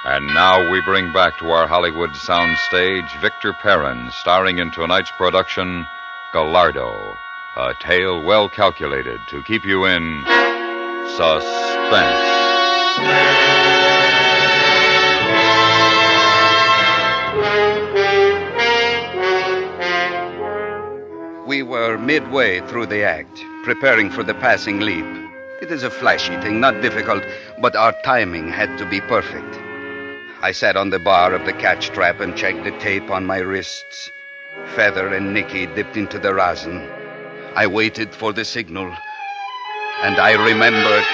And 0.04 0.26
now 0.28 0.70
we 0.70 0.82
bring 0.82 1.12
back 1.14 1.38
to 1.38 1.50
our 1.50 1.66
Hollywood 1.66 2.10
soundstage 2.10 3.08
Victor 3.22 3.54
Perrin, 3.54 4.10
starring 4.12 4.58
in 4.58 4.70
tonight's 4.70 5.10
production, 5.12 5.86
Gallardo, 6.32 7.16
a 7.56 7.72
tale 7.80 8.22
well 8.22 8.50
calculated 8.50 9.18
to 9.30 9.42
keep 9.44 9.64
you 9.64 9.86
in 9.86 10.22
suspense. 11.16 12.34
Were 21.94 22.00
midway 22.00 22.60
through 22.66 22.86
the 22.86 23.04
act, 23.04 23.40
preparing 23.62 24.10
for 24.10 24.24
the 24.24 24.34
passing 24.34 24.80
leap. 24.80 25.06
It 25.62 25.70
is 25.70 25.84
a 25.84 25.90
flashy 25.90 26.34
thing, 26.40 26.58
not 26.58 26.82
difficult, 26.82 27.22
but 27.60 27.76
our 27.76 27.94
timing 28.02 28.48
had 28.48 28.76
to 28.78 28.84
be 28.90 29.00
perfect. 29.00 29.54
I 30.42 30.50
sat 30.50 30.76
on 30.76 30.90
the 30.90 30.98
bar 30.98 31.32
of 31.32 31.46
the 31.46 31.52
catch 31.52 31.90
trap 31.90 32.18
and 32.18 32.36
checked 32.36 32.64
the 32.64 32.76
tape 32.80 33.10
on 33.12 33.24
my 33.24 33.38
wrists. 33.38 34.10
Feather 34.74 35.06
and 35.06 35.32
Nicky 35.32 35.66
dipped 35.66 35.96
into 35.96 36.18
the 36.18 36.34
rosin. 36.34 36.84
I 37.54 37.68
waited 37.68 38.12
for 38.12 38.32
the 38.32 38.44
signal, 38.44 38.92
and 40.02 40.16
I 40.18 40.32
remembered. 40.32 41.06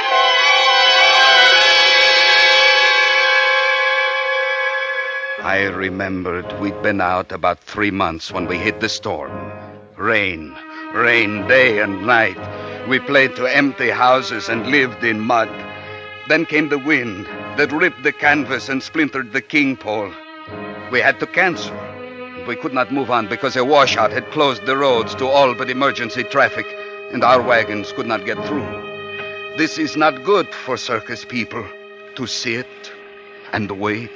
I 5.45 5.65
remembered 5.77 6.59
we'd 6.59 6.83
been 6.83 7.03
out 7.03 7.33
about 7.33 7.59
three 7.61 7.91
months 7.91 8.33
when 8.33 8.47
we 8.47 8.57
hit 8.57 8.81
the 8.81 8.89
storm. 8.89 9.53
Rain, 9.99 10.57
rain 10.94 11.47
day 11.47 11.78
and 11.78 12.06
night. 12.06 12.38
We 12.88 12.99
played 12.99 13.37
to 13.37 13.47
empty 13.47 13.90
houses 13.90 14.49
and 14.49 14.66
lived 14.66 15.04
in 15.04 15.20
mud. 15.20 15.49
Then 16.28 16.47
came 16.47 16.68
the 16.68 16.78
wind 16.78 17.26
that 17.56 17.73
ripped 17.73 18.02
the 18.02 18.12
canvas 18.12 18.68
and 18.68 18.82
splintered 18.82 19.32
the 19.32 19.42
king 19.42 19.76
pole. 19.76 20.12
We 20.90 21.00
had 21.00 21.20
to 21.20 21.26
cancel. 21.26 21.76
we 22.47 22.56
could 22.56 22.73
not 22.73 22.92
move 22.92 23.11
on 23.11 23.28
because 23.28 23.54
a 23.56 23.64
washout 23.64 24.11
had 24.11 24.30
closed 24.30 24.66
the 24.66 24.76
roads 24.76 25.14
to 25.16 25.26
all 25.26 25.54
but 25.54 25.70
emergency 25.70 26.25
traffic, 26.25 26.66
and 27.12 27.23
our 27.23 27.40
wagons 27.42 27.92
could 27.92 28.06
not 28.06 28.25
get 28.25 28.38
through. 28.47 28.66
This 29.56 29.78
is 29.78 29.97
not 29.97 30.25
good 30.25 30.49
for 30.49 30.76
circus 30.76 31.25
people 31.25 31.64
to 32.16 32.26
sit 32.26 32.66
and 33.52 33.70
wait. 33.70 34.11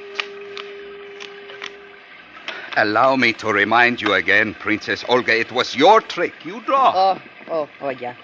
Allow 2.77 3.15
me 3.15 3.31
to 3.33 3.47
remind 3.53 4.01
you 4.01 4.13
again, 4.13 4.53
Princess 4.53 5.05
Olga, 5.07 5.39
it 5.39 5.51
was 5.51 5.75
your 5.75 6.01
trick. 6.01 6.45
You 6.45 6.61
draw. 6.61 6.91
Oh, 6.95 7.21
oh, 7.49 7.69
oh, 7.81 7.89
yeah. 7.89 8.15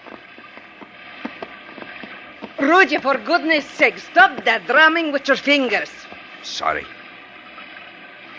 Rudy, 2.59 2.97
for 2.97 3.17
goodness 3.17 3.65
sake, 3.65 3.97
stop 3.99 4.43
that 4.45 4.67
drumming 4.67 5.11
with 5.13 5.27
your 5.27 5.37
fingers. 5.37 5.89
Sorry. 6.43 6.85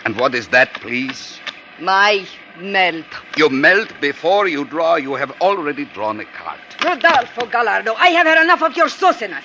And 0.04 0.18
what 0.18 0.34
is 0.34 0.48
that, 0.48 0.74
please? 0.74 1.40
My 1.80 2.26
melt. 2.56 3.06
You 3.36 3.48
melt 3.48 3.98
before 4.00 4.48
you 4.48 4.64
draw. 4.66 4.96
You 4.96 5.14
have 5.14 5.30
already 5.40 5.86
drawn 5.86 6.20
a 6.20 6.26
card. 6.26 6.60
Rodolfo 6.84 7.46
Gallardo, 7.46 7.94
I 7.94 8.08
have 8.08 8.26
had 8.26 8.42
enough 8.42 8.62
of 8.62 8.76
your 8.76 8.88
sauciness. 8.88 9.44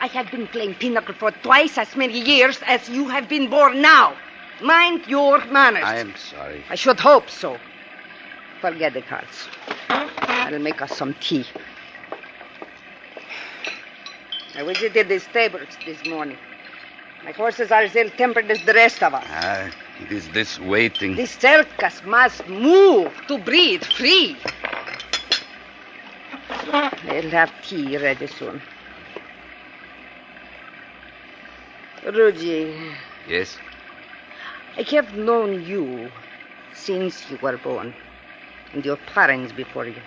I 0.00 0.08
have 0.08 0.30
been 0.30 0.48
playing 0.48 0.74
pinochle 0.74 1.14
for 1.14 1.30
twice 1.30 1.78
as 1.78 1.94
many 1.96 2.18
years 2.20 2.60
as 2.66 2.88
you 2.88 3.08
have 3.08 3.28
been 3.28 3.48
born 3.48 3.80
now. 3.80 4.16
Mind 4.60 5.06
your 5.06 5.44
manners. 5.46 5.84
I 5.84 5.96
am 5.96 6.14
sorry. 6.16 6.64
I 6.68 6.74
should 6.74 6.98
hope 7.00 7.30
so. 7.30 7.58
Forget 8.60 8.94
the 8.94 9.02
cards. 9.02 9.48
I'll 9.88 10.58
make 10.58 10.82
us 10.82 10.96
some 10.96 11.14
tea. 11.14 11.46
I 14.56 14.64
visited 14.64 15.08
the 15.08 15.20
stables 15.20 15.78
this 15.84 16.04
morning. 16.06 16.38
My 17.24 17.30
horses 17.32 17.70
are 17.70 17.82
as 17.82 17.94
ill 17.94 18.10
tempered 18.10 18.50
as 18.50 18.64
the 18.64 18.72
rest 18.72 19.02
of 19.02 19.14
us. 19.14 19.24
Ah, 19.28 19.70
it 20.00 20.10
is 20.10 20.28
this 20.30 20.58
waiting. 20.58 21.14
The 21.14 21.26
circus 21.26 22.02
must 22.04 22.48
move 22.48 23.12
to 23.28 23.38
breathe 23.38 23.84
free. 23.84 24.36
They'll 27.04 27.30
have 27.30 27.52
tea 27.62 27.96
ready 27.98 28.26
soon. 28.26 28.60
Rudy, 32.04 32.74
Yes? 33.28 33.58
I 34.78 34.82
have 34.92 35.12
known 35.12 35.60
you 35.64 36.12
since 36.72 37.28
you 37.28 37.36
were 37.42 37.56
born, 37.56 37.92
and 38.72 38.84
your 38.84 38.96
parents 38.96 39.50
before 39.50 39.88
you. 39.88 40.00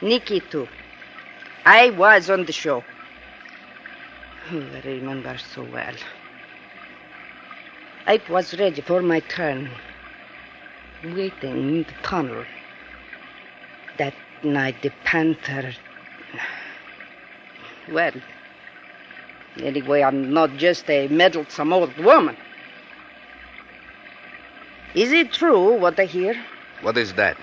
Nicky, 0.00 0.38
too. 0.38 0.68
I 1.66 1.90
was 1.90 2.30
on 2.30 2.44
the 2.44 2.52
show. 2.52 2.84
Oh, 4.52 4.62
I 4.72 4.86
remember 4.86 5.36
so 5.36 5.64
well. 5.64 5.96
I 8.06 8.20
was 8.28 8.56
ready 8.56 8.82
for 8.82 9.02
my 9.02 9.18
turn, 9.18 9.68
waiting 11.02 11.58
in 11.58 11.82
the 11.82 11.94
tunnel. 12.04 12.44
That 13.96 14.14
night, 14.44 14.80
the 14.80 14.90
panther. 15.02 15.72
Well, 17.88 18.12
anyway, 19.60 20.02
I'm 20.02 20.32
not 20.32 20.56
just 20.56 20.88
a 20.88 21.08
meddlesome 21.08 21.72
old 21.72 21.96
woman. 21.98 22.36
Is 24.94 25.10
it 25.12 25.32
true 25.32 25.74
what 25.74 25.98
I 25.98 26.04
hear? 26.04 26.34
What 26.82 26.98
is 26.98 27.14
that? 27.14 27.36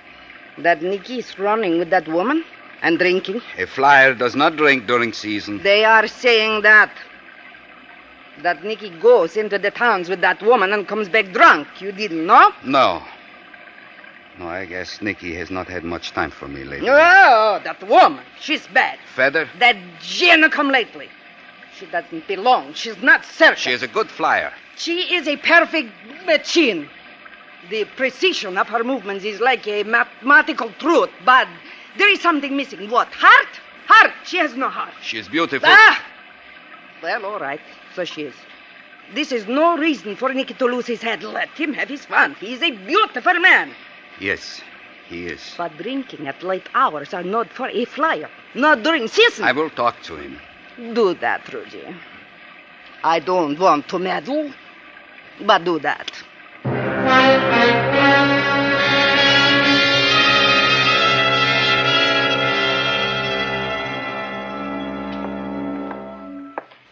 That 0.59 0.81
Nicky 0.83 1.19
is 1.19 1.39
running 1.39 1.79
with 1.79 1.89
that 1.89 2.07
woman 2.07 2.43
and 2.81 2.99
drinking? 2.99 3.41
A 3.57 3.65
flyer 3.65 4.13
does 4.13 4.35
not 4.35 4.55
drink 4.55 4.85
during 4.85 5.13
season. 5.13 5.63
They 5.63 5.83
are 5.83 6.07
saying 6.07 6.61
that. 6.61 6.91
That 8.43 8.63
Nicky 8.63 8.89
goes 9.01 9.35
into 9.35 9.57
the 9.57 9.71
towns 9.71 10.09
with 10.09 10.21
that 10.21 10.41
woman 10.41 10.71
and 10.73 10.87
comes 10.87 11.09
back 11.09 11.31
drunk. 11.31 11.81
You 11.81 11.91
didn't 11.91 12.25
know? 12.25 12.51
No. 12.63 13.03
No, 14.37 14.47
I 14.47 14.65
guess 14.65 15.01
Nicky 15.01 15.33
has 15.35 15.49
not 15.49 15.67
had 15.67 15.83
much 15.83 16.11
time 16.11 16.31
for 16.31 16.47
me 16.47 16.63
lately. 16.63 16.87
Oh, 16.89 17.59
that 17.63 17.81
woman. 17.83 18.23
She's 18.39 18.65
bad. 18.67 18.97
Feather? 19.15 19.49
That 19.59 19.75
Jenna 19.99 20.49
come 20.49 20.69
lately. 20.69 21.09
She 21.73 21.85
doesn't 21.87 22.27
belong. 22.27 22.73
She's 22.73 23.01
not 23.01 23.25
circus. 23.25 23.59
She 23.59 23.71
is 23.71 23.83
a 23.83 23.87
good 23.87 24.09
flyer. 24.09 24.53
She 24.77 25.13
is 25.15 25.27
a 25.27 25.35
perfect 25.35 25.91
machine. 26.25 26.87
The 27.67 27.83
precision 27.85 28.57
of 28.57 28.69
her 28.69 28.83
movements 28.83 29.25
is 29.25 29.39
like 29.41 29.67
a 29.67 29.83
mathematical 29.83 30.71
truth, 30.79 31.09
but 31.25 31.47
there 31.97 32.09
is 32.11 32.21
something 32.21 32.55
missing. 32.55 32.89
What? 32.89 33.13
Heart? 33.13 33.59
Heart. 33.87 34.13
She 34.23 34.37
has 34.37 34.55
no 34.55 34.69
heart. 34.69 34.93
She 35.01 35.17
is 35.17 35.27
beautiful. 35.27 35.67
Ah! 35.69 36.05
Well, 37.01 37.25
all 37.25 37.39
right. 37.39 37.61
So 37.95 38.05
she 38.05 38.23
is. 38.23 38.35
This 39.13 39.31
is 39.31 39.47
no 39.47 39.75
reason 39.77 40.15
for 40.15 40.33
Nicky 40.33 40.53
to 40.53 40.65
lose 40.65 40.85
his 40.87 41.01
head. 41.01 41.23
Let 41.23 41.49
him 41.57 41.73
have 41.73 41.89
his 41.89 42.05
fun. 42.05 42.35
He 42.39 42.53
is 42.53 42.61
a 42.61 42.71
beautiful 42.71 43.33
man. 43.39 43.71
Yes, 44.19 44.61
he 45.07 45.25
is. 45.27 45.55
But 45.57 45.77
drinking 45.77 46.27
at 46.27 46.43
late 46.43 46.69
hours 46.75 47.13
are 47.13 47.23
not 47.23 47.51
for 47.51 47.67
a 47.69 47.85
flyer. 47.85 48.29
Not 48.53 48.83
during 48.83 49.07
season. 49.07 49.45
I 49.45 49.51
will 49.51 49.69
talk 49.69 50.01
to 50.03 50.15
him. 50.15 50.39
Do 50.93 51.13
that, 51.15 51.51
Rudy. 51.51 51.87
I 53.03 53.19
don't 53.19 53.57
want 53.57 53.87
to 53.89 53.99
meddle, 53.99 54.53
but 55.41 55.63
do 55.63 55.79
that. 55.79 56.11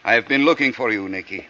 I 0.04 0.12
have 0.14 0.26
been 0.26 0.44
looking 0.46 0.72
for 0.72 0.90
you, 0.90 1.06
Nicky. 1.08 1.46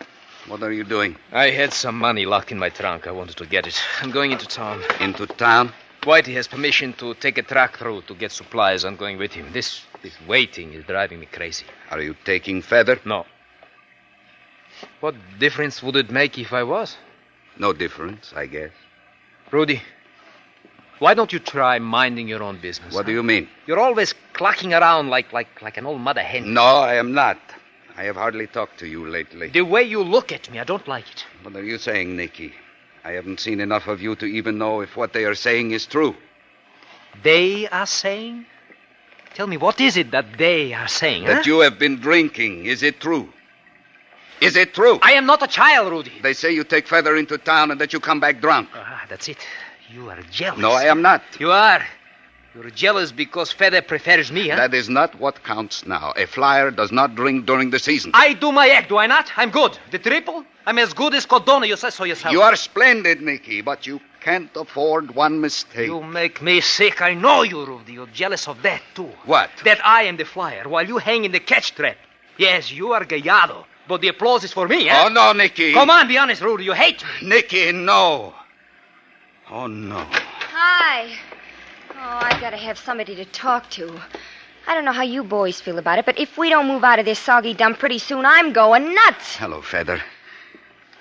What 0.48 0.62
are 0.64 0.72
you 0.72 0.82
doing? 0.82 1.16
I 1.30 1.50
had 1.50 1.72
some 1.72 1.96
money 1.96 2.26
locked 2.26 2.50
in 2.50 2.58
my 2.58 2.70
trunk. 2.70 3.06
I 3.06 3.12
wanted 3.12 3.36
to 3.36 3.46
get 3.46 3.66
it. 3.66 3.80
I'm 4.02 4.10
going 4.10 4.32
into 4.32 4.46
town. 4.46 4.82
Into 5.00 5.26
town? 5.26 5.72
Whitey 6.02 6.34
has 6.34 6.48
permission 6.48 6.92
to 6.94 7.14
take 7.14 7.38
a 7.38 7.42
truck 7.42 7.78
through 7.78 8.02
to 8.02 8.14
get 8.14 8.32
supplies. 8.32 8.84
I'm 8.84 8.96
going 8.96 9.18
with 9.18 9.32
him. 9.32 9.52
This 9.52 9.82
this 10.02 10.14
waiting 10.26 10.72
is 10.72 10.84
driving 10.84 11.20
me 11.20 11.26
crazy. 11.26 11.66
Are 11.90 12.00
you 12.00 12.16
taking 12.24 12.62
Feather? 12.62 12.98
No. 13.04 13.26
What 15.00 15.14
difference 15.38 15.82
would 15.82 15.96
it 15.96 16.10
make 16.10 16.38
if 16.38 16.52
I 16.52 16.62
was? 16.62 16.96
No 17.58 17.72
difference, 17.72 18.32
I 18.36 18.46
guess. 18.46 18.70
Rudy, 19.50 19.82
why 20.98 21.14
don't 21.14 21.32
you 21.32 21.38
try 21.38 21.78
minding 21.78 22.28
your 22.28 22.42
own 22.42 22.58
business? 22.58 22.94
What 22.94 23.06
do 23.06 23.12
you 23.12 23.22
mean? 23.22 23.48
You're 23.66 23.78
always 23.78 24.14
clucking 24.32 24.74
around 24.74 25.10
like 25.10 25.32
like 25.32 25.62
like 25.62 25.76
an 25.76 25.86
old 25.86 26.00
mother 26.00 26.22
hen. 26.22 26.54
No, 26.54 26.62
I 26.62 26.94
am 26.94 27.12
not. 27.12 27.38
I 27.96 28.04
have 28.04 28.16
hardly 28.16 28.46
talked 28.46 28.78
to 28.78 28.86
you 28.86 29.08
lately. 29.08 29.48
The 29.48 29.62
way 29.62 29.82
you 29.82 30.02
look 30.02 30.30
at 30.30 30.50
me, 30.50 30.60
I 30.60 30.64
don't 30.64 30.86
like 30.86 31.10
it. 31.10 31.24
What 31.42 31.56
are 31.56 31.64
you 31.64 31.78
saying, 31.78 32.16
Nicky? 32.16 32.52
I 33.04 33.12
haven't 33.12 33.40
seen 33.40 33.60
enough 33.60 33.88
of 33.88 34.00
you 34.00 34.14
to 34.16 34.26
even 34.26 34.58
know 34.58 34.80
if 34.82 34.96
what 34.96 35.12
they 35.12 35.24
are 35.24 35.34
saying 35.34 35.72
is 35.72 35.86
true. 35.86 36.14
They 37.22 37.68
are 37.68 37.86
saying? 37.86 38.46
Tell 39.34 39.46
me, 39.46 39.56
what 39.56 39.80
is 39.80 39.96
it 39.96 40.10
that 40.12 40.38
they 40.38 40.74
are 40.74 40.88
saying? 40.88 41.24
That 41.24 41.38
huh? 41.38 41.42
you 41.46 41.60
have 41.60 41.78
been 41.78 41.96
drinking. 41.96 42.66
Is 42.66 42.82
it 42.82 43.00
true? 43.00 43.32
Is 44.40 44.56
it 44.56 44.74
true? 44.74 44.98
I 45.02 45.12
am 45.12 45.26
not 45.26 45.42
a 45.42 45.46
child, 45.46 45.90
Rudy. 45.90 46.12
They 46.22 46.32
say 46.32 46.52
you 46.52 46.64
take 46.64 46.86
Feather 46.86 47.16
into 47.16 47.38
town 47.38 47.70
and 47.70 47.80
that 47.80 47.92
you 47.92 48.00
come 48.00 48.20
back 48.20 48.40
drunk. 48.40 48.68
Ah, 48.74 49.04
that's 49.08 49.28
it. 49.28 49.38
You 49.90 50.10
are 50.10 50.20
jealous. 50.30 50.60
No, 50.60 50.72
I 50.72 50.84
am 50.84 51.02
not. 51.02 51.22
You 51.38 51.50
are. 51.50 51.82
You're 52.54 52.70
jealous 52.70 53.12
because 53.12 53.52
Feather 53.52 53.82
prefers 53.82 54.32
me, 54.32 54.48
huh? 54.48 54.56
That 54.56 54.74
is 54.74 54.88
not 54.88 55.14
what 55.20 55.44
counts 55.44 55.86
now. 55.86 56.12
A 56.16 56.26
flyer 56.26 56.70
does 56.70 56.90
not 56.90 57.14
drink 57.14 57.46
during 57.46 57.70
the 57.70 57.78
season. 57.78 58.10
I 58.14 58.32
do 58.32 58.50
my 58.52 58.68
act, 58.70 58.88
do 58.88 58.96
I 58.96 59.06
not? 59.06 59.30
I'm 59.36 59.50
good. 59.50 59.78
The 59.90 59.98
triple? 59.98 60.44
I'm 60.66 60.78
as 60.78 60.92
good 60.92 61.14
as 61.14 61.24
Codona. 61.24 61.68
You 61.68 61.76
say 61.76 61.90
so 61.90 62.04
yourself. 62.04 62.32
You 62.32 62.42
are 62.42 62.56
splendid, 62.56 63.22
Nicky, 63.22 63.60
but 63.60 63.86
you 63.86 64.00
can't 64.20 64.50
afford 64.56 65.14
one 65.14 65.40
mistake. 65.40 65.86
You 65.86 66.02
make 66.02 66.42
me 66.42 66.60
sick. 66.60 67.00
I 67.00 67.14
know 67.14 67.42
you, 67.42 67.64
Rudy. 67.64 67.92
You're 67.92 68.06
jealous 68.08 68.48
of 68.48 68.60
that, 68.62 68.82
too. 68.94 69.10
What? 69.24 69.50
That 69.64 69.84
I 69.86 70.02
am 70.04 70.16
the 70.16 70.24
flyer 70.24 70.68
while 70.68 70.86
you 70.86 70.98
hang 70.98 71.24
in 71.24 71.32
the 71.32 71.40
catch 71.40 71.74
trap. 71.74 71.96
Yes, 72.38 72.72
you 72.72 72.92
are 72.92 73.04
Gallardo, 73.04 73.66
but 73.88 74.00
the 74.00 74.08
applause 74.08 74.44
is 74.44 74.52
for 74.52 74.68
me, 74.68 74.88
eh? 74.88 75.04
Oh, 75.04 75.08
no, 75.08 75.32
Nicky. 75.32 75.72
Come 75.72 75.90
on, 75.90 76.06
be 76.06 76.18
honest, 76.18 76.42
Rudy. 76.42 76.64
You 76.64 76.72
hate 76.72 77.02
me. 77.02 77.28
Nicky, 77.28 77.72
no. 77.72 78.34
Oh, 79.50 79.66
no. 79.66 80.06
Hi. 80.10 81.10
Oh, 81.90 81.94
I 81.96 82.38
gotta 82.40 82.56
have 82.56 82.78
somebody 82.78 83.16
to 83.16 83.24
talk 83.24 83.68
to. 83.70 83.98
I 84.66 84.74
don't 84.74 84.84
know 84.84 84.92
how 84.92 85.02
you 85.02 85.24
boys 85.24 85.60
feel 85.60 85.78
about 85.78 85.98
it, 85.98 86.04
but 86.04 86.18
if 86.18 86.36
we 86.36 86.50
don't 86.50 86.68
move 86.68 86.84
out 86.84 86.98
of 86.98 87.06
this 87.06 87.18
soggy 87.18 87.54
dump 87.54 87.78
pretty 87.78 87.98
soon, 87.98 88.26
I'm 88.26 88.52
going 88.52 88.94
nuts. 88.94 89.36
Hello, 89.36 89.62
Feather. 89.62 90.02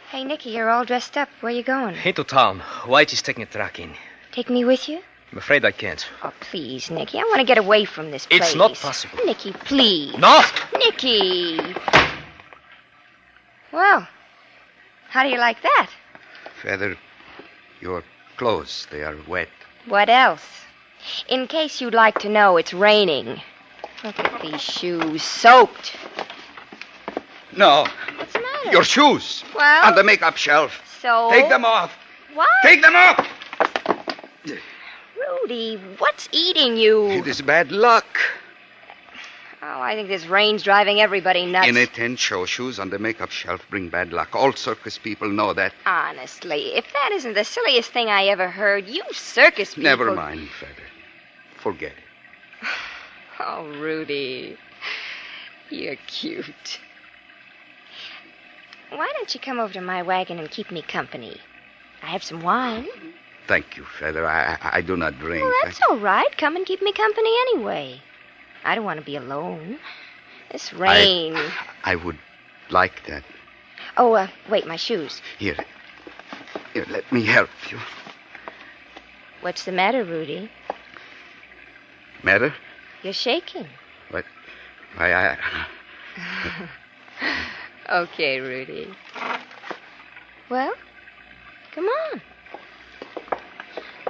Hey, 0.09 0.23
Nicky, 0.23 0.51
you're 0.51 0.69
all 0.69 0.85
dressed 0.85 1.17
up. 1.17 1.27
Where 1.41 1.51
you 1.51 1.63
going? 1.63 1.95
Into 2.05 2.23
town. 2.23 2.61
White 2.85 3.11
is 3.11 3.21
taking 3.21 3.43
a 3.43 3.45
truck 3.45 3.77
in. 3.79 3.93
Take 4.31 4.49
me 4.49 4.63
with 4.63 4.87
you? 4.87 5.01
I'm 5.33 5.37
afraid 5.37 5.65
I 5.65 5.71
can't. 5.71 6.07
Oh, 6.23 6.31
please, 6.39 6.89
Nicky. 6.89 7.19
I 7.19 7.23
want 7.23 7.39
to 7.39 7.43
get 7.43 7.57
away 7.57 7.83
from 7.83 8.11
this 8.11 8.25
place. 8.25 8.41
It's 8.41 8.55
not 8.55 8.75
possible. 8.75 9.19
Nicky, 9.25 9.51
please. 9.51 10.17
No! 10.17 10.41
Nicky. 10.77 11.59
Well, 13.71 14.07
how 15.09 15.23
do 15.23 15.29
you 15.29 15.37
like 15.37 15.61
that? 15.61 15.89
Feather, 16.61 16.95
your 17.81 18.03
clothes, 18.37 18.87
they 18.91 19.03
are 19.03 19.15
wet. 19.27 19.49
What 19.85 20.09
else? 20.09 20.45
In 21.27 21.47
case 21.47 21.79
you'd 21.81 21.93
like 21.93 22.19
to 22.19 22.29
know, 22.29 22.57
it's 22.57 22.73
raining. 22.73 23.41
Look 24.03 24.19
at 24.19 24.41
these 24.41 24.61
shoes, 24.61 25.23
soaked. 25.23 25.95
No, 27.55 27.85
What's 28.17 28.33
the 28.33 28.39
matter? 28.39 28.71
your 28.71 28.83
shoes. 28.83 29.43
Well- 29.55 29.85
On 29.87 29.95
the 29.95 30.03
makeup 30.03 30.37
shelf. 30.37 30.81
So. 31.01 31.29
Take 31.31 31.49
them 31.49 31.65
off. 31.65 31.91
What? 32.33 32.49
Take 32.63 32.81
them 32.81 32.95
off. 32.95 33.27
Rudy, 35.43 35.77
what's 35.97 36.29
eating 36.31 36.77
you? 36.77 37.07
It 37.09 37.27
is 37.27 37.41
bad 37.41 37.71
luck. 37.71 38.05
Oh, 39.61 39.81
I 39.81 39.95
think 39.95 40.07
this 40.07 40.27
rain's 40.27 40.61
driving 40.61 41.01
everybody 41.01 41.45
nuts. 41.45 41.67
In 41.67 41.77
a 41.77 41.87
tent, 41.87 42.19
show 42.19 42.45
shoes 42.45 42.79
on 42.79 42.91
the 42.91 42.99
makeup 42.99 43.31
shelf 43.31 43.65
bring 43.69 43.89
bad 43.89 44.13
luck. 44.13 44.35
All 44.35 44.53
circus 44.53 44.99
people 44.99 45.29
know 45.29 45.53
that. 45.53 45.73
Honestly, 45.85 46.75
if 46.75 46.85
that 46.93 47.11
isn't 47.13 47.33
the 47.33 47.43
silliest 47.43 47.91
thing 47.91 48.07
I 48.07 48.25
ever 48.25 48.49
heard, 48.49 48.87
you 48.87 49.01
circus 49.11 49.69
people. 49.73 49.83
Never 49.83 50.13
mind, 50.13 50.47
Feather. 50.49 50.87
Forget 51.55 51.93
it. 51.93 52.67
Oh, 53.39 53.67
Rudy. 53.79 54.57
You're 55.69 55.95
cute. 56.07 56.79
Why 58.89 59.11
don't 59.15 59.31
you 59.31 59.39
come 59.39 59.59
over 59.59 59.71
to 59.73 59.81
my 59.81 60.01
wagon 60.01 60.39
and 60.39 60.49
keep 60.49 60.71
me 60.71 60.81
company? 60.81 61.39
I 62.01 62.07
have 62.07 62.23
some 62.23 62.41
wine. 62.41 62.87
Thank 63.45 63.77
you, 63.77 63.83
Feather. 63.83 64.25
I, 64.25 64.57
I, 64.59 64.77
I 64.77 64.81
do 64.81 64.97
not 64.97 65.19
drink. 65.19 65.43
Well, 65.43 65.53
that's 65.63 65.79
all 65.87 65.97
right. 65.97 66.35
Come 66.35 66.55
and 66.55 66.65
keep 66.65 66.81
me 66.81 66.91
company 66.93 67.29
anyway. 67.41 68.01
I 68.63 68.75
don't 68.75 68.85
want 68.85 68.99
to 68.99 69.05
be 69.05 69.15
alone. 69.15 69.79
This 70.51 70.73
rain. 70.73 71.35
I, 71.35 71.51
I 71.83 71.95
would 71.95 72.17
like 72.69 73.05
that. 73.07 73.23
Oh, 73.97 74.13
uh, 74.13 74.27
wait, 74.49 74.67
my 74.67 74.75
shoes. 74.75 75.21
Here. 75.37 75.57
Here, 76.73 76.85
let 76.89 77.11
me 77.11 77.23
help 77.25 77.49
you. 77.69 77.79
What's 79.41 79.65
the 79.65 79.71
matter, 79.71 80.03
Rudy? 80.03 80.49
Matter? 82.23 82.53
You're 83.03 83.13
shaking. 83.13 83.67
What? 84.09 84.25
I, 84.97 85.13
I, 85.13 85.37
Okay, 87.89 88.39
Rudy. 88.39 88.89
Well, 90.49 90.73
come 91.73 91.85
on. 91.85 92.21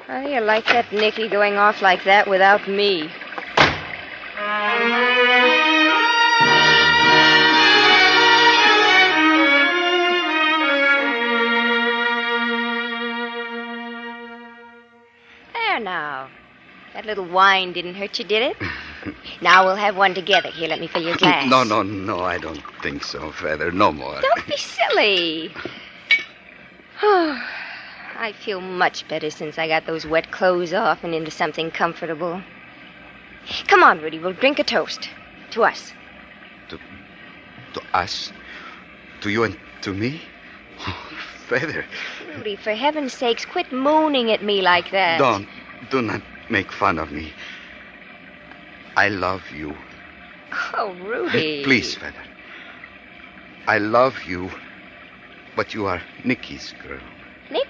How 0.07 0.23
do 0.23 0.29
you 0.29 0.39
like 0.41 0.65
that 0.65 0.91
Nicky 0.91 1.27
going 1.27 1.57
off 1.57 1.81
like 1.81 2.03
that 2.05 2.27
without 2.27 2.67
me? 2.67 3.11
That 16.97 17.05
little 17.05 17.25
wine 17.25 17.73
didn't 17.73 17.93
hurt 17.93 18.17
you, 18.17 18.25
did 18.25 18.41
it? 18.41 18.57
now 19.41 19.63
we'll 19.63 19.75
have 19.75 19.95
one 19.95 20.15
together. 20.15 20.49
Here, 20.49 20.67
let 20.67 20.79
me 20.79 20.87
fill 20.87 21.03
your 21.03 21.15
glass. 21.15 21.47
No, 21.47 21.63
no, 21.63 21.83
no, 21.83 22.21
I 22.21 22.39
don't 22.39 22.63
think 22.81 23.03
so, 23.03 23.31
Feather. 23.31 23.71
No 23.71 23.91
more. 23.91 24.19
Don't 24.19 24.47
be 24.47 24.57
silly. 24.57 25.53
I 27.03 28.33
feel 28.43 28.61
much 28.61 29.07
better 29.07 29.29
since 29.29 29.59
I 29.59 29.67
got 29.67 29.85
those 29.85 30.07
wet 30.07 30.31
clothes 30.31 30.73
off 30.73 31.03
and 31.03 31.13
into 31.13 31.29
something 31.29 31.69
comfortable. 31.69 32.41
Come 33.67 33.83
on, 33.83 34.01
Rudy, 34.01 34.17
we'll 34.17 34.33
drink 34.33 34.57
a 34.57 34.63
toast. 34.63 35.07
To 35.51 35.65
us. 35.65 35.93
To 36.69 36.79
to 37.73 37.81
us? 37.93 38.33
To 39.21 39.29
you 39.29 39.43
and 39.43 39.55
to 39.81 39.93
me? 39.93 40.19
Oh, 40.79 41.09
Feather, 41.45 41.85
Rudy, 42.27 42.55
for 42.55 42.73
heaven's 42.73 43.13
sakes, 43.13 43.45
quit 43.45 43.71
mooning 43.71 44.31
at 44.31 44.41
me 44.41 44.63
like 44.63 44.89
that. 44.89 45.19
don't. 45.19 45.47
Do 45.91 46.01
not 46.01 46.23
make 46.49 46.71
fun 46.71 46.97
of 46.99 47.11
me. 47.11 47.33
I 48.95 49.09
love 49.09 49.51
you. 49.51 49.77
Oh, 50.77 50.93
Rudy. 50.93 51.63
Please, 51.63 51.95
Feather. 51.95 52.25
I 53.67 53.77
love 53.79 54.23
you, 54.23 54.51
but 55.55 55.73
you 55.73 55.85
are 55.87 56.01
Nicky's 56.23 56.73
girl. 56.79 57.03
Nick? 57.51 57.67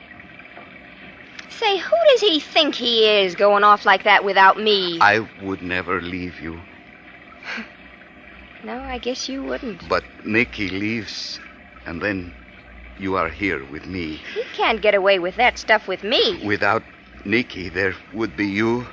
Say, 1.50 1.78
who 1.78 1.96
does 2.12 2.22
he 2.22 2.40
think 2.40 2.76
he 2.76 3.08
is 3.10 3.36
going 3.36 3.64
off 3.64 3.86
like 3.86 4.04
that 4.04 4.24
without 4.24 4.58
me? 4.60 5.00
I 5.02 5.28
would 5.42 5.62
never 5.62 6.02
leave 6.02 6.40
you, 6.40 6.62
No, 8.64 8.82
I 8.84 8.98
guess 9.00 9.28
you 9.30 9.44
wouldn't. 9.44 9.88
but 9.90 10.04
Nicky 10.26 10.70
leaves, 10.70 11.40
and 11.86 12.02
then 12.02 12.34
you 12.98 13.16
are 13.16 13.30
here 13.30 13.64
with 13.66 13.86
me. 13.86 14.22
He 14.34 14.44
can't 14.54 14.82
get 14.82 14.94
away 14.96 15.20
with 15.20 15.36
that 15.38 15.58
stuff 15.58 15.88
with 15.88 16.04
me. 16.04 16.46
Without 16.46 16.84
Nicky, 17.28 17.68
there 17.70 17.94
would 18.14 18.38
be 18.38 18.48
you 18.48 18.88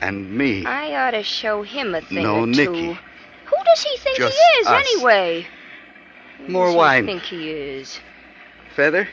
and 0.00 0.30
me. 0.38 0.64
I 0.64 0.94
ought 0.94 1.10
to 1.10 1.24
show 1.24 1.62
him 1.62 1.94
a 1.94 2.00
thing 2.00 2.22
No, 2.22 2.42
or 2.42 2.46
Nicky. 2.46 2.64
two. 2.64 2.94
Who 3.46 3.56
does 3.64 3.82
he 3.82 3.96
think 3.98 4.16
Just 4.16 4.38
he 4.38 4.60
is, 4.60 4.66
us. 4.68 4.86
anyway? 4.94 5.46
Who 6.38 6.48
More 6.52 6.72
wine. 6.72 7.06
think 7.06 7.22
he 7.22 7.50
is? 7.50 7.98
Feather? 8.76 9.08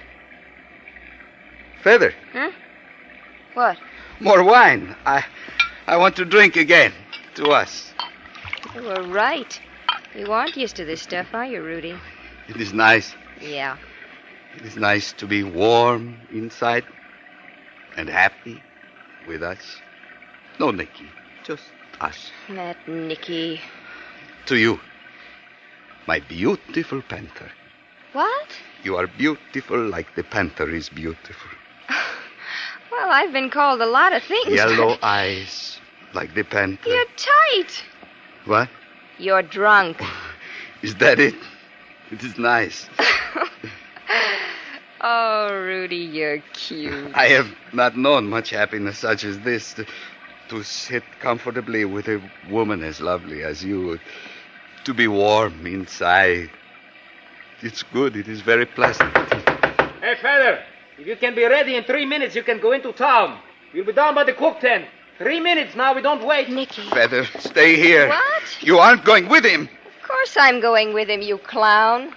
Feather, 1.82 2.14
Huh? 2.34 2.52
What? 3.56 3.78
more 4.20 4.44
wine. 4.44 4.96
I, 5.06 5.26
I 5.88 5.98
want 5.98 6.16
to 6.18 6.26
drink 6.26 6.56
again. 6.56 6.94
To 7.36 7.50
us. 7.52 7.94
You 8.76 8.82
were 8.84 9.04
right. 9.04 9.60
You 10.16 10.32
aren't 10.32 10.56
used 10.58 10.76
to 10.78 10.86
this 10.86 11.02
stuff, 11.02 11.34
are 11.34 11.46
you, 11.46 11.62
Rudy? 11.62 11.96
It 12.50 12.58
is 12.58 12.74
nice. 12.74 13.16
Yeah. 13.42 13.78
It 14.56 14.66
is 14.66 14.76
nice 14.76 15.14
to 15.14 15.28
be 15.28 15.44
warm 15.44 16.18
inside 16.32 16.84
and 17.96 18.10
happy 18.10 18.62
with 19.28 19.44
us. 19.44 19.82
No, 20.60 20.72
Nicky, 20.72 21.12
just 21.44 21.66
us. 22.00 22.32
That 22.50 22.78
Nicky. 22.88 23.62
To 24.46 24.56
you, 24.56 24.80
my 26.08 26.20
beautiful 26.20 27.02
panther. 27.02 27.52
What? 28.14 28.50
You 28.84 28.96
are 28.96 29.08
beautiful 29.08 29.90
like 29.90 30.16
the 30.16 30.24
panther 30.24 30.70
is 30.70 30.90
beautiful. 30.90 31.52
Well, 32.90 33.12
I've 33.12 33.32
been 33.32 33.52
called 33.52 33.82
a 33.82 33.86
lot 33.86 34.12
of 34.12 34.24
things. 34.24 34.48
Yellow 34.48 34.98
eyes 35.04 35.80
like 36.14 36.34
the 36.34 36.44
panther. 36.44 36.90
You're 36.90 37.06
tight. 37.16 37.84
What? 38.46 38.70
You're 39.20 39.44
drunk. 39.44 40.02
Is 40.82 40.96
that 40.96 41.20
it? 41.20 41.36
It 42.12 42.24
is 42.24 42.38
nice. 42.38 42.88
oh, 45.02 45.54
Rudy, 45.54 45.98
you're 45.98 46.40
cute. 46.54 47.12
I 47.16 47.28
have 47.28 47.48
not 47.74 47.98
known 47.98 48.28
much 48.28 48.50
happiness 48.52 49.00
such 49.00 49.24
as 49.24 49.40
this. 49.40 49.74
To, 49.74 49.86
to 50.50 50.64
sit 50.64 51.04
comfortably 51.20 51.86
with 51.86 52.08
a 52.08 52.22
woman 52.50 52.84
as 52.84 53.02
lovely 53.02 53.44
as 53.44 53.64
you. 53.64 54.00
To 54.86 54.94
be 54.94 55.08
warm 55.08 55.66
inside. 55.66 56.50
It's 57.62 57.84
good. 57.84 58.16
It 58.16 58.28
is 58.28 58.42
very 58.42 58.66
pleasant. 58.66 59.14
Hey, 59.14 60.16
Feather, 60.22 60.64
if 60.98 61.08
you 61.08 61.16
can 61.16 61.36
be 61.36 61.44
ready 61.46 61.76
in 61.76 61.84
three 61.84 62.06
minutes, 62.06 62.36
you 62.36 62.44
can 62.44 62.60
go 62.60 62.72
into 62.72 62.94
town. 62.94 63.40
We'll 63.74 63.86
be 63.86 63.94
down 63.94 64.16
by 64.16 64.24
the 64.24 64.34
cook 64.34 64.60
tent. 64.60 64.86
Three 65.18 65.40
minutes 65.40 65.76
now, 65.76 65.96
we 65.96 66.02
don't 66.02 66.26
wait. 66.26 66.50
Nicky. 66.50 66.84
Feather, 66.90 67.26
stay 67.40 67.76
here. 67.76 68.08
What? 68.08 68.58
You 68.62 68.78
aren't 68.78 69.04
going 69.04 69.28
with 69.28 69.44
him. 69.44 69.64
Of 69.64 70.08
course 70.08 70.38
I'm 70.40 70.62
going 70.62 70.94
with 70.94 71.10
him, 71.10 71.22
you 71.22 71.38
clown. 71.40 72.14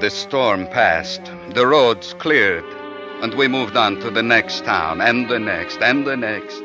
The 0.00 0.10
storm 0.10 0.68
passed, 0.68 1.22
the 1.54 1.66
roads 1.66 2.14
cleared, 2.14 2.62
and 3.20 3.34
we 3.34 3.48
moved 3.48 3.76
on 3.76 3.98
to 3.98 4.10
the 4.10 4.22
next 4.22 4.64
town, 4.64 5.00
and 5.00 5.28
the 5.28 5.40
next, 5.40 5.82
and 5.82 6.06
the 6.06 6.16
next. 6.16 6.62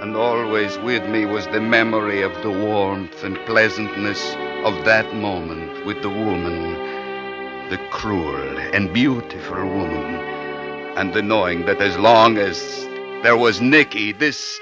And 0.00 0.16
always 0.16 0.78
with 0.78 1.06
me 1.06 1.26
was 1.26 1.46
the 1.48 1.60
memory 1.60 2.22
of 2.22 2.32
the 2.42 2.50
warmth 2.50 3.22
and 3.24 3.36
pleasantness 3.44 4.34
of 4.64 4.86
that 4.86 5.14
moment 5.14 5.84
with 5.84 6.00
the 6.00 6.08
woman, 6.08 6.72
the 7.68 7.76
cruel 7.90 8.58
and 8.72 8.90
beautiful 8.90 9.56
woman, 9.56 10.14
and 10.96 11.12
the 11.12 11.20
knowing 11.20 11.66
that 11.66 11.82
as 11.82 11.98
long 11.98 12.38
as 12.38 12.88
there 13.22 13.36
was 13.36 13.60
Nicky, 13.60 14.12
this. 14.12 14.60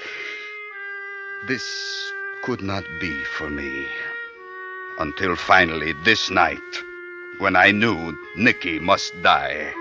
this 1.47 2.11
could 2.43 2.61
not 2.61 2.83
be 2.99 3.23
for 3.37 3.49
me. 3.49 3.87
Until 4.99 5.37
finally, 5.37 5.93
this 6.03 6.29
night, 6.29 6.83
when 7.41 7.55
I 7.55 7.71
knew 7.71 8.15
Nicky 8.35 8.77
must 8.77 9.19
die. 9.23 9.73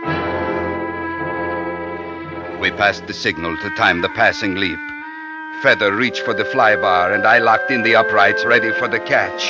We 2.59 2.71
passed 2.71 3.07
the 3.07 3.13
signal 3.13 3.55
to 3.59 3.69
time 3.77 4.01
the 4.01 4.09
passing 4.09 4.55
leap. 4.55 4.79
Feather 5.63 5.95
reached 5.95 6.23
for 6.23 6.33
the 6.33 6.45
flybar, 6.45 7.15
and 7.15 7.27
I 7.27 7.37
locked 7.37 7.71
in 7.71 7.83
the 7.83 7.97
uprights 7.97 8.47
ready 8.47 8.73
for 8.73 8.89
the 8.89 8.99
catch. 8.99 9.45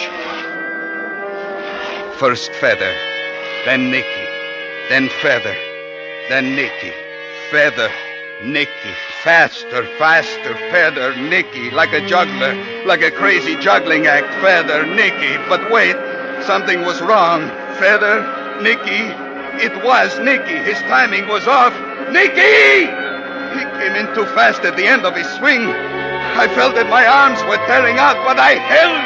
First 2.18 2.51
Feather, 2.55 2.92
then 3.64 3.92
Nicky, 3.92 4.27
then 4.88 5.09
Feather, 5.23 5.55
then 6.29 6.57
Nicky, 6.57 6.92
Feather, 7.53 7.90
Nicky, 8.42 8.92
faster, 9.23 9.87
faster, 9.99 10.57
Feather, 10.73 11.14
Nicky, 11.14 11.70
like 11.70 11.92
a 11.92 12.05
juggler, 12.09 12.57
like 12.87 13.03
a 13.03 13.12
crazy 13.12 13.55
juggling 13.61 14.09
act, 14.09 14.35
Feather, 14.42 14.85
Nicky. 14.85 15.37
But 15.49 15.70
wait, 15.70 15.94
something 16.44 16.81
was 16.81 17.01
wrong. 17.03 17.70
Feather, 17.81 18.61
Nicky, 18.61 19.09
it 19.57 19.73
was 19.83 20.12
Nicky. 20.21 20.53
His 20.53 20.77
timing 20.85 21.27
was 21.29 21.49
off. 21.49 21.73
Nicky! 22.12 22.85
He 23.57 23.62
came 23.81 23.97
in 23.97 24.05
too 24.12 24.29
fast 24.37 24.69
at 24.69 24.77
the 24.77 24.85
end 24.85 25.09
of 25.09 25.16
his 25.16 25.25
swing. 25.40 25.64
I 25.64 26.45
felt 26.53 26.77
that 26.77 26.93
my 26.93 27.09
arms 27.09 27.40
were 27.49 27.57
tearing 27.64 27.97
out, 27.97 28.21
but 28.29 28.37
I 28.37 28.61
held. 28.61 29.01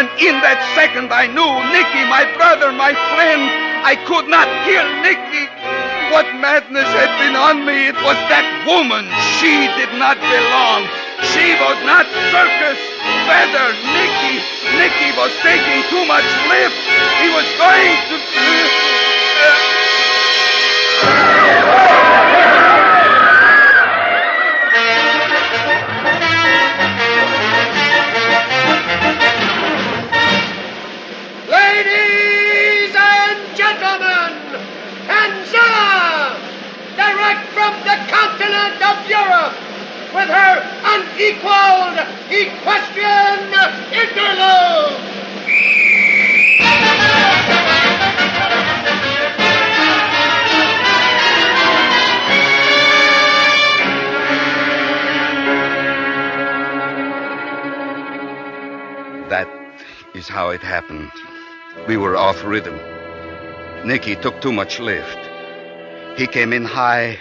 And 0.00 0.08
in 0.16 0.32
that 0.40 0.64
second, 0.72 1.12
I 1.12 1.28
knew 1.28 1.52
Nicky, 1.68 2.02
my 2.08 2.24
brother, 2.40 2.72
my 2.72 2.96
friend. 3.12 3.44
I 3.84 4.00
could 4.08 4.32
not 4.32 4.48
kill 4.64 4.88
Nicky. 5.04 5.44
What 6.08 6.24
madness 6.40 6.88
had 6.96 7.12
been 7.20 7.36
on 7.36 7.68
me? 7.68 7.92
It 7.92 8.00
was 8.00 8.16
that 8.32 8.48
woman. 8.64 9.04
She 9.36 9.68
did 9.76 9.92
not 10.00 10.16
belong. 10.16 11.05
She 11.22 11.54
was 11.56 11.78
not 11.84 12.06
circus. 12.32 12.78
Feather, 13.26 13.72
Nicky. 13.72 14.36
Nicky 14.76 15.10
was 15.16 15.32
taking 15.42 15.82
too 15.88 16.04
much 16.06 16.26
lift. 16.48 16.76
He 17.22 17.28
was 17.32 17.46
going 17.58 17.96
to. 18.10 18.95
Rhythm. 62.56 62.80
Nicky 63.84 64.16
took 64.16 64.40
too 64.40 64.52
much 64.60 64.80
lift. 64.80 65.22
He 66.16 66.26
came 66.26 66.54
in 66.54 66.64
high 66.64 67.18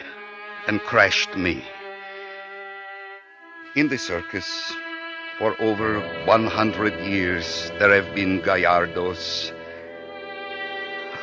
and 0.68 0.80
crashed 0.80 1.36
me. 1.36 1.62
In 3.76 3.90
the 3.90 3.98
circus, 3.98 4.48
for 5.38 5.52
over 5.60 6.00
100 6.26 6.94
years, 7.04 7.70
there 7.80 7.94
have 7.94 8.16
been 8.16 8.42
Gallardos. 8.42 9.52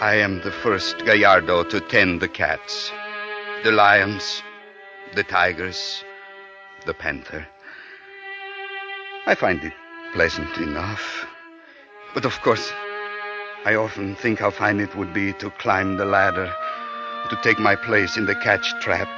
I 0.01 0.17
am 0.17 0.43
the 0.43 0.53
first 0.65 0.99
Gallardo 1.07 1.65
to 1.65 1.81
tend 1.81 2.21
the 2.21 2.29
cats, 2.29 2.93
the 3.65 3.73
lions, 3.73 4.43
the 5.15 5.25
tigers, 5.25 6.05
the 6.85 6.93
panther. 6.93 7.47
I 9.25 9.35
find 9.35 9.65
it 9.65 9.73
pleasant 10.13 10.55
enough. 10.59 11.27
But 12.13 12.27
of 12.27 12.39
course, 12.43 12.71
I 13.65 13.77
often 13.77 14.17
think 14.17 14.41
how 14.41 14.51
fine 14.51 14.81
it 14.81 14.97
would 14.97 15.15
be 15.15 15.33
to 15.35 15.49
climb 15.51 15.97
the 15.97 16.05
ladder, 16.05 16.53
to 17.31 17.37
take 17.45 17.61
my 17.61 17.77
place 17.77 18.17
in 18.17 18.27
the 18.27 18.35
catch 18.35 18.69
trap, 18.81 19.09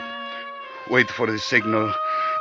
wait 0.91 1.09
for 1.09 1.27
the 1.27 1.39
signal, 1.39 1.91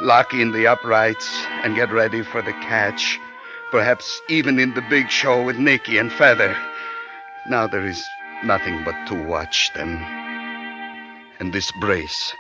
lock 0.02 0.34
in 0.34 0.52
the 0.52 0.68
uprights, 0.68 1.30
and 1.64 1.78
get 1.78 1.94
ready 1.94 2.22
for 2.22 2.42
the 2.42 2.52
catch. 2.54 3.18
Perhaps 3.72 4.22
even 4.28 4.60
in 4.60 4.74
the 4.74 4.84
big 4.90 5.10
show 5.10 5.42
with 5.42 5.58
Nicky 5.58 5.98
and 5.98 6.12
Feather. 6.12 6.56
Now 7.48 7.68
there 7.68 7.86
is 7.86 8.04
nothing 8.44 8.84
but 8.84 9.08
to 9.08 9.16
watch 9.16 9.72
them. 9.74 9.96
And 11.40 11.54
this 11.54 11.72
brace. 11.80 12.34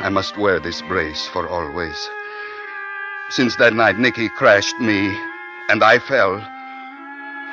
I 0.00 0.08
must 0.08 0.36
wear 0.36 0.58
this 0.58 0.82
brace 0.82 1.26
for 1.28 1.48
always. 1.48 2.10
Since 3.30 3.56
that 3.56 3.74
night 3.74 3.98
Nicky 3.98 4.28
crashed 4.28 4.78
me 4.80 5.16
and 5.68 5.84
I 5.84 6.00
fell, 6.00 6.44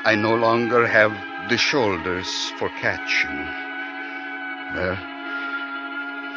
I 0.06 0.16
no 0.16 0.36
longer 0.36 0.86
have 0.86 1.14
the 1.50 1.58
shoulders 1.58 2.28
for 2.60 2.68
catching. 2.82 3.48
Well, 4.76 4.98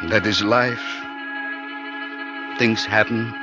that 0.09 0.25
is 0.25 0.41
life. 0.41 0.87
Things 2.59 2.85
happen. 2.85 3.35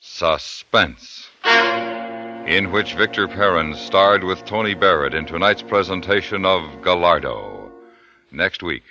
Suspense, 0.00 1.23
in 2.46 2.70
which 2.70 2.94
Victor 2.94 3.26
Perrin 3.26 3.74
starred 3.74 4.22
with 4.22 4.44
Tony 4.44 4.74
Barrett 4.74 5.14
in 5.14 5.24
tonight's 5.24 5.62
presentation 5.62 6.44
of 6.44 6.82
Gallardo. 6.82 7.72
Next 8.30 8.62
week, 8.62 8.82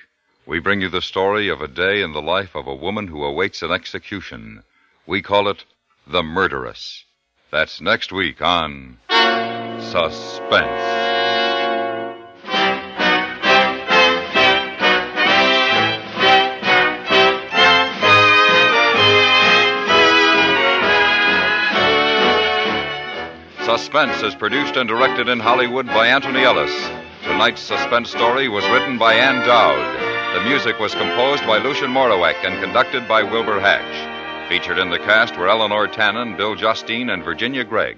we 0.47 0.59
bring 0.59 0.81
you 0.81 0.89
the 0.89 1.01
story 1.01 1.49
of 1.49 1.61
a 1.61 1.67
day 1.67 2.01
in 2.01 2.13
the 2.13 2.21
life 2.21 2.55
of 2.55 2.65
a 2.65 2.75
woman 2.75 3.07
who 3.07 3.23
awaits 3.23 3.61
an 3.61 3.71
execution. 3.71 4.63
We 5.05 5.21
call 5.21 5.47
it 5.47 5.65
The 6.07 6.23
Murderess. 6.23 7.03
That's 7.51 7.79
next 7.79 8.11
week 8.11 8.41
on 8.41 8.97
Suspense. 9.79 11.02
Suspense 23.73 24.21
is 24.21 24.35
produced 24.35 24.77
and 24.77 24.87
directed 24.87 25.27
in 25.27 25.39
Hollywood 25.39 25.87
by 25.87 26.05
Anthony 26.05 26.43
Ellis. 26.43 26.71
Tonight's 27.23 27.59
suspense 27.59 28.11
story 28.11 28.47
was 28.47 28.63
written 28.65 28.99
by 28.99 29.15
Ann 29.15 29.43
Dowd. 29.47 30.35
The 30.35 30.47
music 30.47 30.77
was 30.77 30.93
composed 30.93 31.43
by 31.47 31.57
Lucien 31.57 31.89
Moraweck 31.89 32.35
and 32.45 32.63
conducted 32.63 33.07
by 33.07 33.23
Wilbur 33.23 33.59
Hatch. 33.59 34.47
Featured 34.47 34.77
in 34.77 34.91
the 34.91 34.99
cast 34.99 35.35
were 35.35 35.49
Eleanor 35.49 35.87
Tannen, 35.87 36.37
Bill 36.37 36.53
Justine, 36.53 37.09
and 37.09 37.23
Virginia 37.23 37.63
Gregg. 37.63 37.97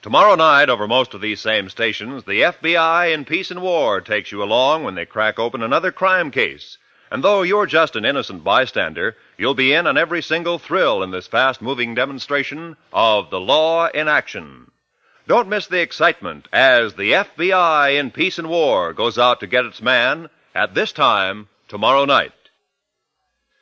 Tomorrow 0.00 0.36
night, 0.36 0.70
over 0.70 0.86
most 0.86 1.12
of 1.12 1.20
these 1.20 1.40
same 1.40 1.68
stations, 1.68 2.22
the 2.22 2.42
FBI 2.42 3.12
in 3.12 3.24
Peace 3.24 3.50
and 3.50 3.62
War 3.62 4.00
takes 4.00 4.30
you 4.30 4.44
along 4.44 4.84
when 4.84 4.94
they 4.94 5.06
crack 5.06 5.40
open 5.40 5.64
another 5.64 5.90
crime 5.90 6.30
case. 6.30 6.78
And 7.10 7.24
though 7.24 7.42
you're 7.42 7.66
just 7.66 7.96
an 7.96 8.04
innocent 8.04 8.44
bystander, 8.44 9.16
you'll 9.42 9.54
be 9.54 9.72
in 9.72 9.88
on 9.88 9.98
every 9.98 10.22
single 10.22 10.56
thrill 10.56 11.02
in 11.02 11.10
this 11.10 11.26
fast 11.26 11.60
moving 11.60 11.96
demonstration 11.96 12.76
of 12.92 13.28
the 13.28 13.40
law 13.40 13.88
in 13.88 14.06
action. 14.06 14.70
Don't 15.26 15.48
miss 15.48 15.66
the 15.66 15.80
excitement 15.80 16.46
as 16.52 16.94
the 16.94 17.10
FBI 17.10 17.98
in 17.98 18.12
Peace 18.12 18.38
and 18.38 18.48
War 18.48 18.92
goes 18.92 19.18
out 19.18 19.40
to 19.40 19.48
get 19.48 19.64
its 19.64 19.82
man 19.82 20.30
at 20.54 20.74
this 20.74 20.92
time 20.92 21.48
tomorrow 21.66 22.04
night. 22.04 22.30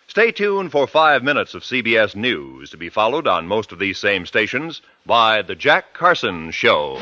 Stay 0.07 0.31
tuned 0.31 0.71
for 0.71 0.87
five 0.87 1.23
minutes 1.23 1.55
of 1.55 1.63
CBS 1.63 2.15
News 2.15 2.69
to 2.69 2.77
be 2.77 2.91
followed 2.91 3.27
on 3.27 3.47
most 3.47 3.73
of 3.73 3.79
these 3.79 3.97
same 3.97 4.27
stations 4.27 4.83
by 5.07 5.41
The 5.41 5.55
Jack 5.55 5.95
Carson 5.95 6.51
Show. 6.51 6.99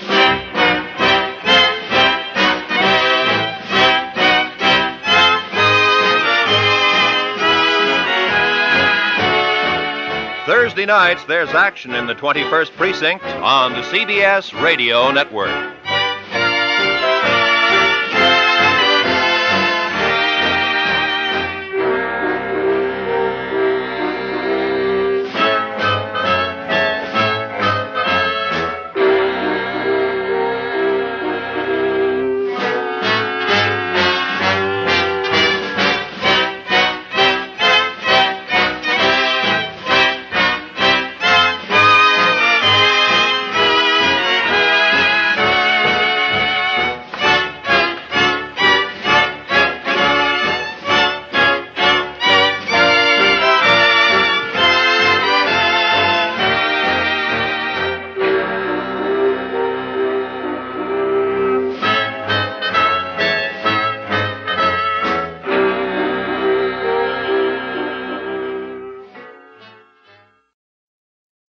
Thursday 10.49 10.87
nights, 10.87 11.23
there's 11.25 11.51
action 11.51 11.93
in 11.93 12.07
the 12.07 12.15
21st 12.15 12.75
Precinct 12.75 13.23
on 13.23 13.73
the 13.73 13.83
CBS 13.83 14.59
Radio 14.63 15.11
Network. 15.11 15.98